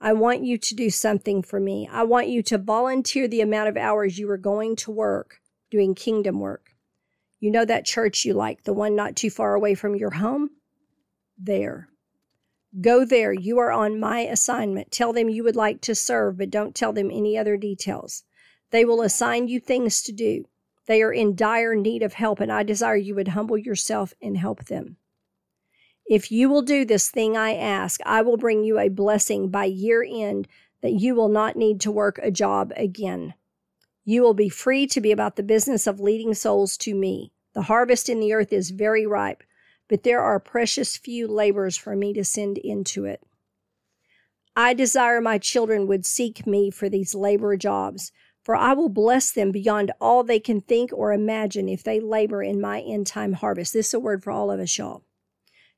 I 0.00 0.12
want 0.12 0.44
you 0.44 0.58
to 0.58 0.74
do 0.76 0.90
something 0.90 1.42
for 1.42 1.58
me. 1.58 1.88
I 1.90 2.04
want 2.04 2.28
you 2.28 2.40
to 2.44 2.56
volunteer 2.56 3.26
the 3.26 3.40
amount 3.40 3.68
of 3.68 3.76
hours 3.76 4.16
you 4.16 4.30
are 4.30 4.38
going 4.38 4.76
to 4.76 4.92
work 4.92 5.40
doing 5.68 5.96
kingdom 5.96 6.38
work. 6.38 6.76
You 7.40 7.50
know 7.50 7.64
that 7.64 7.84
church 7.84 8.24
you 8.24 8.32
like, 8.32 8.62
the 8.62 8.72
one 8.72 8.94
not 8.94 9.16
too 9.16 9.28
far 9.28 9.56
away 9.56 9.74
from 9.74 9.96
your 9.96 10.12
home? 10.12 10.50
There. 11.36 11.88
Go 12.80 13.04
there. 13.04 13.32
You 13.32 13.58
are 13.58 13.72
on 13.72 13.98
my 13.98 14.20
assignment. 14.20 14.92
Tell 14.92 15.12
them 15.12 15.28
you 15.28 15.42
would 15.42 15.56
like 15.56 15.80
to 15.80 15.96
serve, 15.96 16.38
but 16.38 16.50
don't 16.50 16.76
tell 16.76 16.92
them 16.92 17.10
any 17.10 17.36
other 17.36 17.56
details. 17.56 18.22
They 18.70 18.84
will 18.84 19.02
assign 19.02 19.48
you 19.48 19.58
things 19.58 20.00
to 20.02 20.12
do. 20.12 20.44
They 20.86 21.02
are 21.02 21.12
in 21.12 21.34
dire 21.34 21.74
need 21.74 22.04
of 22.04 22.12
help, 22.12 22.38
and 22.38 22.52
I 22.52 22.62
desire 22.62 22.94
you 22.94 23.16
would 23.16 23.28
humble 23.28 23.58
yourself 23.58 24.14
and 24.22 24.36
help 24.36 24.66
them. 24.66 24.98
If 26.08 26.30
you 26.30 26.48
will 26.48 26.62
do 26.62 26.84
this 26.84 27.10
thing 27.10 27.36
I 27.36 27.54
ask, 27.54 28.00
I 28.06 28.22
will 28.22 28.36
bring 28.36 28.62
you 28.64 28.78
a 28.78 28.88
blessing 28.88 29.48
by 29.48 29.64
year 29.64 30.06
end 30.08 30.46
that 30.82 30.92
you 30.92 31.14
will 31.14 31.28
not 31.28 31.56
need 31.56 31.80
to 31.80 31.90
work 31.90 32.18
a 32.22 32.30
job 32.30 32.72
again. 32.76 33.34
You 34.04 34.22
will 34.22 34.34
be 34.34 34.48
free 34.48 34.86
to 34.88 35.00
be 35.00 35.10
about 35.10 35.36
the 35.36 35.42
business 35.42 35.86
of 35.86 35.98
leading 35.98 36.34
souls 36.34 36.76
to 36.78 36.94
me. 36.94 37.32
The 37.54 37.62
harvest 37.62 38.08
in 38.08 38.20
the 38.20 38.32
earth 38.32 38.52
is 38.52 38.70
very 38.70 39.06
ripe 39.06 39.42
but 39.88 40.02
there 40.02 40.20
are 40.20 40.40
precious 40.40 40.96
few 40.96 41.28
laborers 41.28 41.76
for 41.76 41.94
me 41.94 42.12
to 42.12 42.24
send 42.24 42.58
into 42.58 43.04
it. 43.04 43.22
I 44.54 44.74
desire 44.74 45.20
my 45.20 45.38
children 45.38 45.86
would 45.86 46.06
seek 46.06 46.46
me 46.46 46.70
for 46.70 46.88
these 46.88 47.14
labor 47.14 47.56
jobs, 47.56 48.10
for 48.42 48.56
I 48.56 48.72
will 48.72 48.88
bless 48.88 49.30
them 49.30 49.52
beyond 49.52 49.92
all 50.00 50.24
they 50.24 50.40
can 50.40 50.60
think 50.60 50.92
or 50.92 51.12
imagine 51.12 51.68
if 51.68 51.82
they 51.82 52.00
labor 52.00 52.42
in 52.42 52.60
my 52.60 52.80
end 52.80 53.06
time 53.06 53.34
harvest. 53.34 53.72
This 53.72 53.88
is 53.88 53.94
a 53.94 54.00
word 54.00 54.22
for 54.22 54.30
all 54.30 54.50
of 54.50 54.60
us, 54.60 54.78
y'all. 54.78 55.04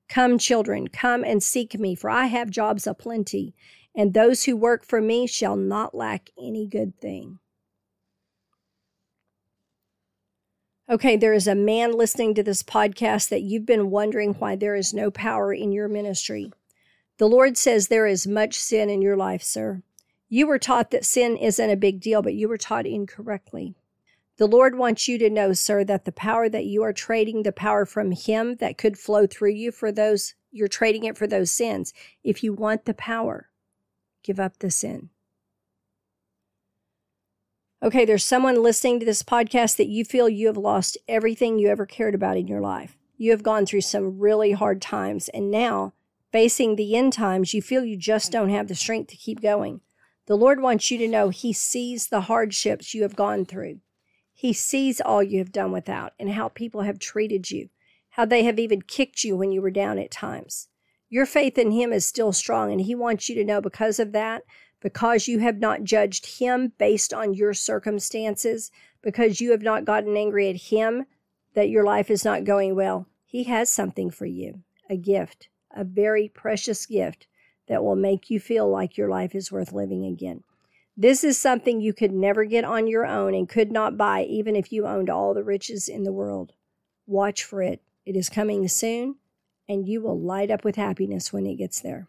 Come, 0.08 0.38
children, 0.38 0.88
come 0.88 1.22
and 1.22 1.42
seek 1.42 1.78
me, 1.78 1.94
for 1.94 2.08
I 2.08 2.26
have 2.26 2.50
jobs 2.50 2.86
aplenty, 2.86 3.54
and 3.94 4.14
those 4.14 4.44
who 4.44 4.56
work 4.56 4.84
for 4.84 5.00
me 5.00 5.26
shall 5.26 5.56
not 5.56 5.94
lack 5.94 6.30
any 6.38 6.66
good 6.66 6.98
thing. 7.00 7.38
Okay, 10.90 11.18
there 11.18 11.34
is 11.34 11.46
a 11.46 11.54
man 11.54 11.92
listening 11.92 12.32
to 12.34 12.42
this 12.42 12.62
podcast 12.62 13.28
that 13.28 13.42
you've 13.42 13.66
been 13.66 13.90
wondering 13.90 14.32
why 14.34 14.56
there 14.56 14.74
is 14.74 14.94
no 14.94 15.10
power 15.10 15.52
in 15.52 15.70
your 15.70 15.86
ministry. 15.86 16.50
The 17.18 17.28
Lord 17.28 17.58
says 17.58 17.88
there 17.88 18.06
is 18.06 18.26
much 18.26 18.54
sin 18.54 18.88
in 18.88 19.02
your 19.02 19.16
life, 19.16 19.42
sir. 19.42 19.82
You 20.30 20.46
were 20.46 20.58
taught 20.58 20.90
that 20.92 21.04
sin 21.04 21.36
isn't 21.36 21.70
a 21.70 21.76
big 21.76 22.00
deal, 22.00 22.22
but 22.22 22.34
you 22.34 22.48
were 22.48 22.56
taught 22.56 22.86
incorrectly. 22.86 23.74
The 24.38 24.46
Lord 24.46 24.78
wants 24.78 25.08
you 25.08 25.18
to 25.18 25.28
know, 25.28 25.52
sir, 25.52 25.82
that 25.84 26.04
the 26.04 26.12
power 26.12 26.48
that 26.48 26.64
you 26.64 26.84
are 26.84 26.92
trading, 26.92 27.42
the 27.42 27.50
power 27.50 27.84
from 27.84 28.12
Him 28.12 28.56
that 28.56 28.78
could 28.78 28.96
flow 28.96 29.26
through 29.26 29.50
you 29.50 29.72
for 29.72 29.90
those, 29.90 30.34
you're 30.52 30.68
trading 30.68 31.04
it 31.04 31.18
for 31.18 31.26
those 31.26 31.50
sins. 31.50 31.92
If 32.22 32.44
you 32.44 32.52
want 32.52 32.84
the 32.84 32.94
power, 32.94 33.50
give 34.22 34.38
up 34.38 34.58
the 34.58 34.70
sin. 34.70 35.10
Okay, 37.82 38.04
there's 38.04 38.24
someone 38.24 38.62
listening 38.62 39.00
to 39.00 39.06
this 39.06 39.24
podcast 39.24 39.76
that 39.76 39.88
you 39.88 40.04
feel 40.04 40.28
you 40.28 40.46
have 40.46 40.56
lost 40.56 40.96
everything 41.08 41.58
you 41.58 41.68
ever 41.68 41.84
cared 41.84 42.14
about 42.14 42.36
in 42.36 42.46
your 42.46 42.60
life. 42.60 42.96
You 43.16 43.32
have 43.32 43.42
gone 43.42 43.66
through 43.66 43.80
some 43.80 44.20
really 44.20 44.52
hard 44.52 44.80
times, 44.80 45.28
and 45.30 45.50
now, 45.50 45.94
facing 46.30 46.76
the 46.76 46.94
end 46.96 47.12
times, 47.12 47.54
you 47.54 47.62
feel 47.62 47.84
you 47.84 47.96
just 47.96 48.30
don't 48.30 48.50
have 48.50 48.68
the 48.68 48.76
strength 48.76 49.10
to 49.10 49.16
keep 49.16 49.40
going. 49.40 49.80
The 50.26 50.36
Lord 50.36 50.60
wants 50.60 50.92
you 50.92 50.98
to 50.98 51.08
know 51.08 51.30
He 51.30 51.52
sees 51.52 52.06
the 52.06 52.22
hardships 52.22 52.94
you 52.94 53.02
have 53.02 53.16
gone 53.16 53.44
through. 53.44 53.80
He 54.38 54.52
sees 54.52 55.00
all 55.00 55.20
you 55.20 55.38
have 55.38 55.50
done 55.50 55.72
without 55.72 56.12
and 56.16 56.30
how 56.30 56.48
people 56.48 56.82
have 56.82 57.00
treated 57.00 57.50
you, 57.50 57.70
how 58.10 58.24
they 58.24 58.44
have 58.44 58.60
even 58.60 58.82
kicked 58.82 59.24
you 59.24 59.36
when 59.36 59.50
you 59.50 59.60
were 59.60 59.70
down 59.70 59.98
at 59.98 60.12
times. 60.12 60.68
Your 61.08 61.26
faith 61.26 61.58
in 61.58 61.72
Him 61.72 61.92
is 61.92 62.06
still 62.06 62.32
strong, 62.32 62.70
and 62.70 62.82
He 62.82 62.94
wants 62.94 63.28
you 63.28 63.34
to 63.34 63.44
know 63.44 63.60
because 63.60 63.98
of 63.98 64.12
that 64.12 64.44
because 64.80 65.26
you 65.26 65.40
have 65.40 65.58
not 65.58 65.84
judged 65.84 66.38
him 66.38 66.72
based 66.78 67.12
on 67.12 67.34
your 67.34 67.54
circumstances, 67.54 68.70
because 69.02 69.40
you 69.40 69.50
have 69.50 69.62
not 69.62 69.84
gotten 69.84 70.16
angry 70.16 70.48
at 70.48 70.56
him 70.56 71.04
that 71.54 71.68
your 71.68 71.84
life 71.84 72.10
is 72.10 72.24
not 72.24 72.44
going 72.44 72.76
well, 72.76 73.06
he 73.24 73.44
has 73.44 73.72
something 73.72 74.10
for 74.10 74.26
you 74.26 74.62
a 74.90 74.96
gift, 74.96 75.48
a 75.74 75.84
very 75.84 76.28
precious 76.28 76.86
gift 76.86 77.26
that 77.66 77.84
will 77.84 77.96
make 77.96 78.30
you 78.30 78.40
feel 78.40 78.66
like 78.68 78.96
your 78.96 79.08
life 79.08 79.34
is 79.34 79.52
worth 79.52 79.72
living 79.72 80.06
again. 80.06 80.42
This 81.00 81.22
is 81.22 81.38
something 81.38 81.80
you 81.80 81.92
could 81.92 82.10
never 82.10 82.44
get 82.44 82.64
on 82.64 82.88
your 82.88 83.06
own 83.06 83.32
and 83.32 83.48
could 83.48 83.70
not 83.70 83.96
buy 83.96 84.24
even 84.24 84.56
if 84.56 84.72
you 84.72 84.84
owned 84.84 85.08
all 85.08 85.32
the 85.32 85.44
riches 85.44 85.88
in 85.88 86.02
the 86.02 86.12
world. 86.12 86.54
Watch 87.06 87.44
for 87.44 87.62
it. 87.62 87.82
It 88.04 88.16
is 88.16 88.28
coming 88.28 88.66
soon, 88.66 89.14
and 89.68 89.86
you 89.86 90.00
will 90.00 90.18
light 90.18 90.50
up 90.50 90.64
with 90.64 90.74
happiness 90.74 91.32
when 91.32 91.46
it 91.46 91.54
gets 91.54 91.80
there. 91.80 92.08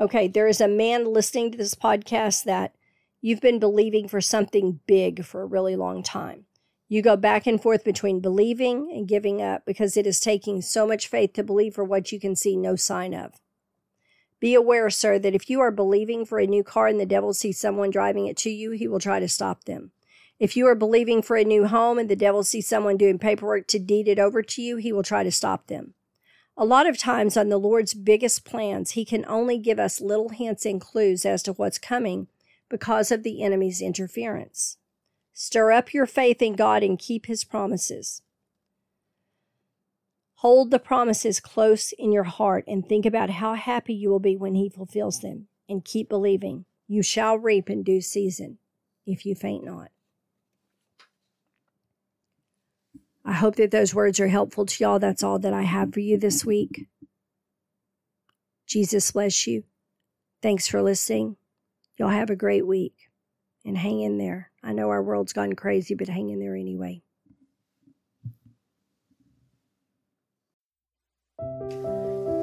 Okay, 0.00 0.26
there 0.26 0.48
is 0.48 0.62
a 0.62 0.66
man 0.66 1.04
listening 1.12 1.52
to 1.52 1.58
this 1.58 1.74
podcast 1.74 2.44
that 2.44 2.74
you've 3.20 3.42
been 3.42 3.58
believing 3.58 4.08
for 4.08 4.22
something 4.22 4.80
big 4.86 5.26
for 5.26 5.42
a 5.42 5.46
really 5.46 5.76
long 5.76 6.02
time. 6.02 6.46
You 6.88 7.02
go 7.02 7.16
back 7.18 7.46
and 7.46 7.60
forth 7.60 7.84
between 7.84 8.20
believing 8.20 8.90
and 8.90 9.06
giving 9.06 9.42
up 9.42 9.66
because 9.66 9.94
it 9.94 10.06
is 10.06 10.20
taking 10.20 10.62
so 10.62 10.86
much 10.86 11.06
faith 11.06 11.34
to 11.34 11.42
believe 11.42 11.74
for 11.74 11.84
what 11.84 12.12
you 12.12 12.18
can 12.18 12.34
see 12.34 12.56
no 12.56 12.76
sign 12.76 13.12
of. 13.12 13.42
Be 14.44 14.52
aware, 14.52 14.90
sir, 14.90 15.18
that 15.20 15.34
if 15.34 15.48
you 15.48 15.60
are 15.60 15.70
believing 15.70 16.26
for 16.26 16.38
a 16.38 16.46
new 16.46 16.62
car 16.62 16.86
and 16.86 17.00
the 17.00 17.06
devil 17.06 17.32
sees 17.32 17.58
someone 17.58 17.88
driving 17.88 18.26
it 18.26 18.36
to 18.36 18.50
you, 18.50 18.72
he 18.72 18.86
will 18.86 19.00
try 19.00 19.18
to 19.18 19.26
stop 19.26 19.64
them. 19.64 19.92
If 20.38 20.54
you 20.54 20.66
are 20.66 20.74
believing 20.74 21.22
for 21.22 21.38
a 21.38 21.44
new 21.44 21.66
home 21.66 21.98
and 21.98 22.10
the 22.10 22.14
devil 22.14 22.44
sees 22.44 22.68
someone 22.68 22.98
doing 22.98 23.18
paperwork 23.18 23.66
to 23.68 23.78
deed 23.78 24.06
it 24.06 24.18
over 24.18 24.42
to 24.42 24.60
you, 24.60 24.76
he 24.76 24.92
will 24.92 25.02
try 25.02 25.24
to 25.24 25.32
stop 25.32 25.68
them. 25.68 25.94
A 26.58 26.66
lot 26.66 26.86
of 26.86 26.98
times 26.98 27.38
on 27.38 27.48
the 27.48 27.56
Lord's 27.56 27.94
biggest 27.94 28.44
plans, 28.44 28.90
He 28.90 29.06
can 29.06 29.24
only 29.24 29.56
give 29.56 29.78
us 29.78 30.02
little 30.02 30.28
hints 30.28 30.66
and 30.66 30.78
clues 30.78 31.24
as 31.24 31.42
to 31.44 31.54
what's 31.54 31.78
coming 31.78 32.28
because 32.68 33.10
of 33.10 33.22
the 33.22 33.42
enemy's 33.42 33.80
interference. 33.80 34.76
Stir 35.32 35.72
up 35.72 35.94
your 35.94 36.04
faith 36.04 36.42
in 36.42 36.52
God 36.52 36.82
and 36.82 36.98
keep 36.98 37.24
His 37.24 37.44
promises. 37.44 38.20
Hold 40.44 40.70
the 40.70 40.78
promises 40.78 41.40
close 41.40 41.94
in 41.98 42.12
your 42.12 42.24
heart 42.24 42.64
and 42.68 42.86
think 42.86 43.06
about 43.06 43.30
how 43.30 43.54
happy 43.54 43.94
you 43.94 44.10
will 44.10 44.18
be 44.18 44.36
when 44.36 44.54
He 44.54 44.68
fulfills 44.68 45.20
them. 45.20 45.48
And 45.70 45.82
keep 45.82 46.10
believing. 46.10 46.66
You 46.86 47.02
shall 47.02 47.38
reap 47.38 47.70
in 47.70 47.82
due 47.82 48.02
season 48.02 48.58
if 49.06 49.24
you 49.24 49.34
faint 49.34 49.64
not. 49.64 49.90
I 53.24 53.32
hope 53.32 53.56
that 53.56 53.70
those 53.70 53.94
words 53.94 54.20
are 54.20 54.28
helpful 54.28 54.66
to 54.66 54.84
y'all. 54.84 54.98
That's 54.98 55.22
all 55.22 55.38
that 55.38 55.54
I 55.54 55.62
have 55.62 55.94
for 55.94 56.00
you 56.00 56.18
this 56.18 56.44
week. 56.44 56.88
Jesus 58.66 59.10
bless 59.12 59.46
you. 59.46 59.64
Thanks 60.42 60.68
for 60.68 60.82
listening. 60.82 61.36
Y'all 61.96 62.10
have 62.10 62.28
a 62.28 62.36
great 62.36 62.66
week 62.66 63.08
and 63.64 63.78
hang 63.78 64.02
in 64.02 64.18
there. 64.18 64.50
I 64.62 64.74
know 64.74 64.90
our 64.90 65.02
world's 65.02 65.32
gone 65.32 65.54
crazy, 65.54 65.94
but 65.94 66.08
hang 66.08 66.28
in 66.28 66.38
there 66.38 66.54
anyway. 66.54 67.03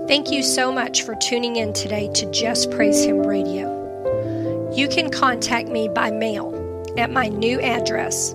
Thank 0.07 0.29
you 0.29 0.43
so 0.43 0.71
much 0.71 1.01
for 1.03 1.15
tuning 1.15 1.55
in 1.55 1.71
today 1.71 2.09
to 2.15 2.29
Just 2.31 2.69
Praise 2.71 3.05
Him 3.05 3.25
Radio. 3.25 3.79
You 4.73 4.89
can 4.89 5.09
contact 5.09 5.69
me 5.69 5.87
by 5.87 6.11
mail 6.11 6.53
at 6.97 7.11
my 7.11 7.29
new 7.29 7.61
address 7.61 8.33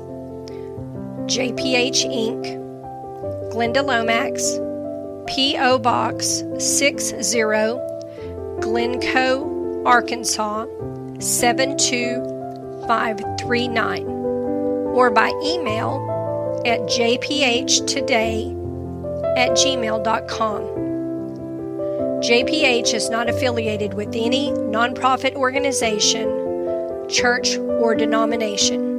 JPH 1.26 2.06
Inc., 2.06 2.46
Glenda 3.52 3.84
Lomax, 3.84 4.58
P.O. 5.26 5.78
Box 5.80 6.44
60, 6.58 7.34
Glencoe, 8.60 9.82
Arkansas 9.84 10.64
72539, 11.20 14.06
or 14.06 15.10
by 15.10 15.30
email 15.44 16.00
at 16.64 16.80
jphtoday 16.80 18.65
at 19.36 19.50
gmail.com. 19.52 20.62
JPH 22.22 22.94
is 22.94 23.10
not 23.10 23.28
affiliated 23.28 23.92
with 23.92 24.08
any 24.08 24.50
nonprofit 24.50 25.34
organization, 25.34 26.26
church, 27.08 27.58
or 27.58 27.94
denomination. 27.94 28.96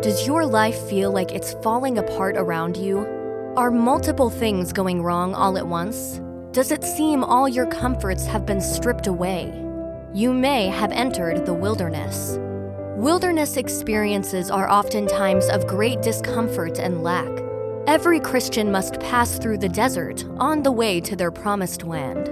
Does 0.00 0.26
your 0.26 0.46
life 0.46 0.76
feel 0.88 1.10
like 1.12 1.32
it's 1.32 1.54
falling 1.62 1.98
apart 1.98 2.36
around 2.36 2.76
you? 2.76 3.06
Are 3.56 3.70
multiple 3.70 4.30
things 4.30 4.72
going 4.72 5.02
wrong 5.02 5.34
all 5.34 5.58
at 5.58 5.66
once? 5.66 6.20
Does 6.52 6.72
it 6.72 6.84
seem 6.84 7.22
all 7.22 7.48
your 7.48 7.66
comforts 7.66 8.26
have 8.26 8.46
been 8.46 8.60
stripped 8.60 9.06
away? 9.06 9.52
You 10.14 10.32
may 10.32 10.66
have 10.68 10.92
entered 10.92 11.46
the 11.46 11.54
wilderness. 11.54 12.38
Wilderness 13.02 13.56
experiences 13.56 14.48
are 14.48 14.70
oftentimes 14.70 15.48
of 15.48 15.66
great 15.66 16.00
discomfort 16.02 16.78
and 16.78 17.02
lack. 17.02 17.26
Every 17.88 18.20
Christian 18.20 18.70
must 18.70 19.00
pass 19.00 19.38
through 19.38 19.58
the 19.58 19.68
desert 19.68 20.24
on 20.38 20.62
the 20.62 20.70
way 20.70 21.00
to 21.00 21.16
their 21.16 21.32
promised 21.32 21.82
land. 21.82 22.30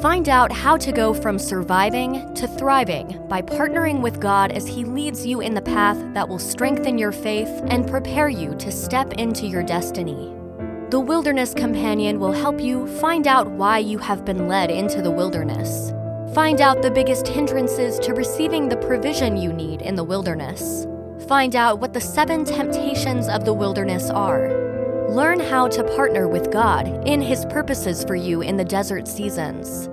Find 0.00 0.30
out 0.30 0.50
how 0.50 0.78
to 0.78 0.90
go 0.90 1.12
from 1.12 1.38
surviving 1.38 2.32
to 2.32 2.48
thriving 2.48 3.28
by 3.28 3.42
partnering 3.42 4.00
with 4.00 4.18
God 4.18 4.52
as 4.52 4.66
He 4.66 4.86
leads 4.86 5.26
you 5.26 5.42
in 5.42 5.52
the 5.52 5.60
path 5.60 5.98
that 6.14 6.26
will 6.26 6.38
strengthen 6.38 6.96
your 6.96 7.12
faith 7.12 7.50
and 7.66 7.86
prepare 7.86 8.30
you 8.30 8.54
to 8.54 8.72
step 8.72 9.12
into 9.18 9.46
your 9.46 9.62
destiny. 9.62 10.34
The 10.88 10.98
Wilderness 10.98 11.52
Companion 11.52 12.18
will 12.18 12.32
help 12.32 12.58
you 12.58 12.86
find 13.00 13.26
out 13.26 13.50
why 13.50 13.80
you 13.80 13.98
have 13.98 14.24
been 14.24 14.48
led 14.48 14.70
into 14.70 15.02
the 15.02 15.10
wilderness. 15.10 15.92
Find 16.36 16.60
out 16.60 16.82
the 16.82 16.90
biggest 16.90 17.26
hindrances 17.26 17.98
to 18.00 18.12
receiving 18.12 18.68
the 18.68 18.76
provision 18.76 19.36
you 19.36 19.52
need 19.52 19.80
in 19.80 19.96
the 19.96 20.04
wilderness. 20.04 20.86
Find 21.26 21.56
out 21.56 21.80
what 21.80 21.92
the 21.92 22.00
seven 22.00 22.44
temptations 22.44 23.26
of 23.28 23.44
the 23.44 23.54
wilderness 23.54 24.10
are 24.10 24.66
Learn 25.08 25.38
how 25.38 25.68
to 25.68 25.84
partner 25.96 26.28
with 26.28 26.50
God 26.50 26.88
in 27.08 27.22
His 27.22 27.46
purposes 27.46 28.04
for 28.04 28.16
you 28.16 28.42
in 28.42 28.56
the 28.56 28.64
desert 28.64 29.06
seasons. 29.06 29.88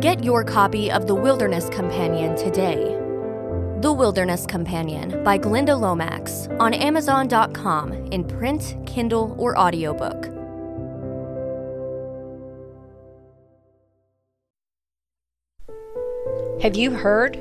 Get 0.00 0.24
your 0.24 0.44
copy 0.44 0.90
of 0.90 1.06
The 1.06 1.14
Wilderness 1.14 1.68
Companion 1.68 2.36
today. 2.36 2.96
The 3.80 3.92
Wilderness 3.92 4.46
Companion 4.46 5.22
by 5.24 5.36
Glenda 5.36 5.78
Lomax 5.78 6.48
on 6.60 6.72
Amazon.com 6.72 7.92
in 8.12 8.24
print, 8.24 8.76
Kindle, 8.86 9.34
or 9.36 9.58
audiobook. 9.58 10.35
Have 16.66 16.74
you 16.74 16.90
heard? 16.90 17.34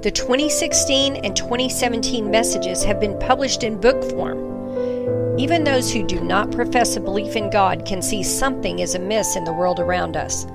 The 0.00 0.10
2016 0.10 1.16
and 1.16 1.36
2017 1.36 2.30
messages 2.30 2.82
have 2.82 2.98
been 2.98 3.18
published 3.18 3.64
in 3.64 3.78
book 3.78 4.02
form. 4.02 5.38
Even 5.38 5.62
those 5.62 5.92
who 5.92 6.02
do 6.02 6.24
not 6.24 6.50
profess 6.50 6.96
a 6.96 7.00
belief 7.00 7.36
in 7.36 7.50
God 7.50 7.84
can 7.84 8.00
see 8.00 8.22
something 8.22 8.78
is 8.78 8.94
amiss 8.94 9.36
in 9.36 9.44
the 9.44 9.52
world 9.52 9.78
around 9.78 10.16
us. 10.16 10.46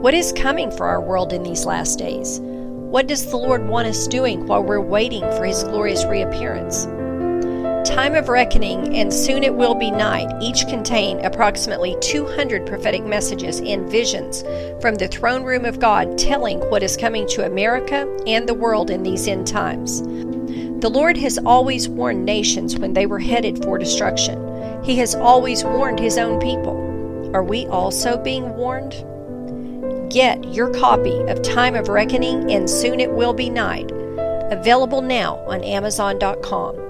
What 0.00 0.14
is 0.14 0.32
coming 0.32 0.70
for 0.70 0.86
our 0.86 1.02
world 1.02 1.34
in 1.34 1.42
these 1.42 1.66
last 1.66 1.98
days? 1.98 2.40
What 2.40 3.06
does 3.06 3.26
the 3.26 3.36
Lord 3.36 3.68
want 3.68 3.86
us 3.86 4.08
doing 4.08 4.46
while 4.46 4.62
we're 4.62 4.80
waiting 4.80 5.20
for 5.32 5.44
His 5.44 5.62
glorious 5.62 6.06
reappearance? 6.06 6.86
Time 7.86 8.16
of 8.16 8.28
Reckoning 8.28 8.96
and 8.96 9.14
Soon 9.14 9.44
It 9.44 9.54
Will 9.54 9.76
Be 9.76 9.92
Night 9.92 10.28
each 10.42 10.66
contain 10.66 11.24
approximately 11.24 11.96
200 12.00 12.66
prophetic 12.66 13.04
messages 13.04 13.60
and 13.60 13.88
visions 13.88 14.42
from 14.80 14.96
the 14.96 15.06
throne 15.06 15.44
room 15.44 15.64
of 15.64 15.78
God 15.78 16.18
telling 16.18 16.58
what 16.68 16.82
is 16.82 16.96
coming 16.96 17.28
to 17.28 17.46
America 17.46 18.12
and 18.26 18.48
the 18.48 18.54
world 18.54 18.90
in 18.90 19.04
these 19.04 19.28
end 19.28 19.46
times. 19.46 20.02
The 20.02 20.90
Lord 20.90 21.16
has 21.18 21.38
always 21.46 21.88
warned 21.88 22.24
nations 22.24 22.76
when 22.76 22.92
they 22.92 23.06
were 23.06 23.20
headed 23.20 23.62
for 23.62 23.78
destruction. 23.78 24.82
He 24.82 24.96
has 24.96 25.14
always 25.14 25.62
warned 25.62 26.00
His 26.00 26.18
own 26.18 26.40
people. 26.40 26.74
Are 27.36 27.44
we 27.44 27.66
also 27.66 28.18
being 28.18 28.56
warned? 28.56 28.94
Get 30.10 30.42
your 30.52 30.70
copy 30.70 31.16
of 31.28 31.40
Time 31.42 31.76
of 31.76 31.88
Reckoning 31.88 32.50
and 32.50 32.68
Soon 32.68 32.98
It 32.98 33.12
Will 33.12 33.32
Be 33.32 33.48
Night, 33.48 33.92
available 34.50 35.02
now 35.02 35.36
on 35.46 35.62
Amazon.com. 35.62 36.85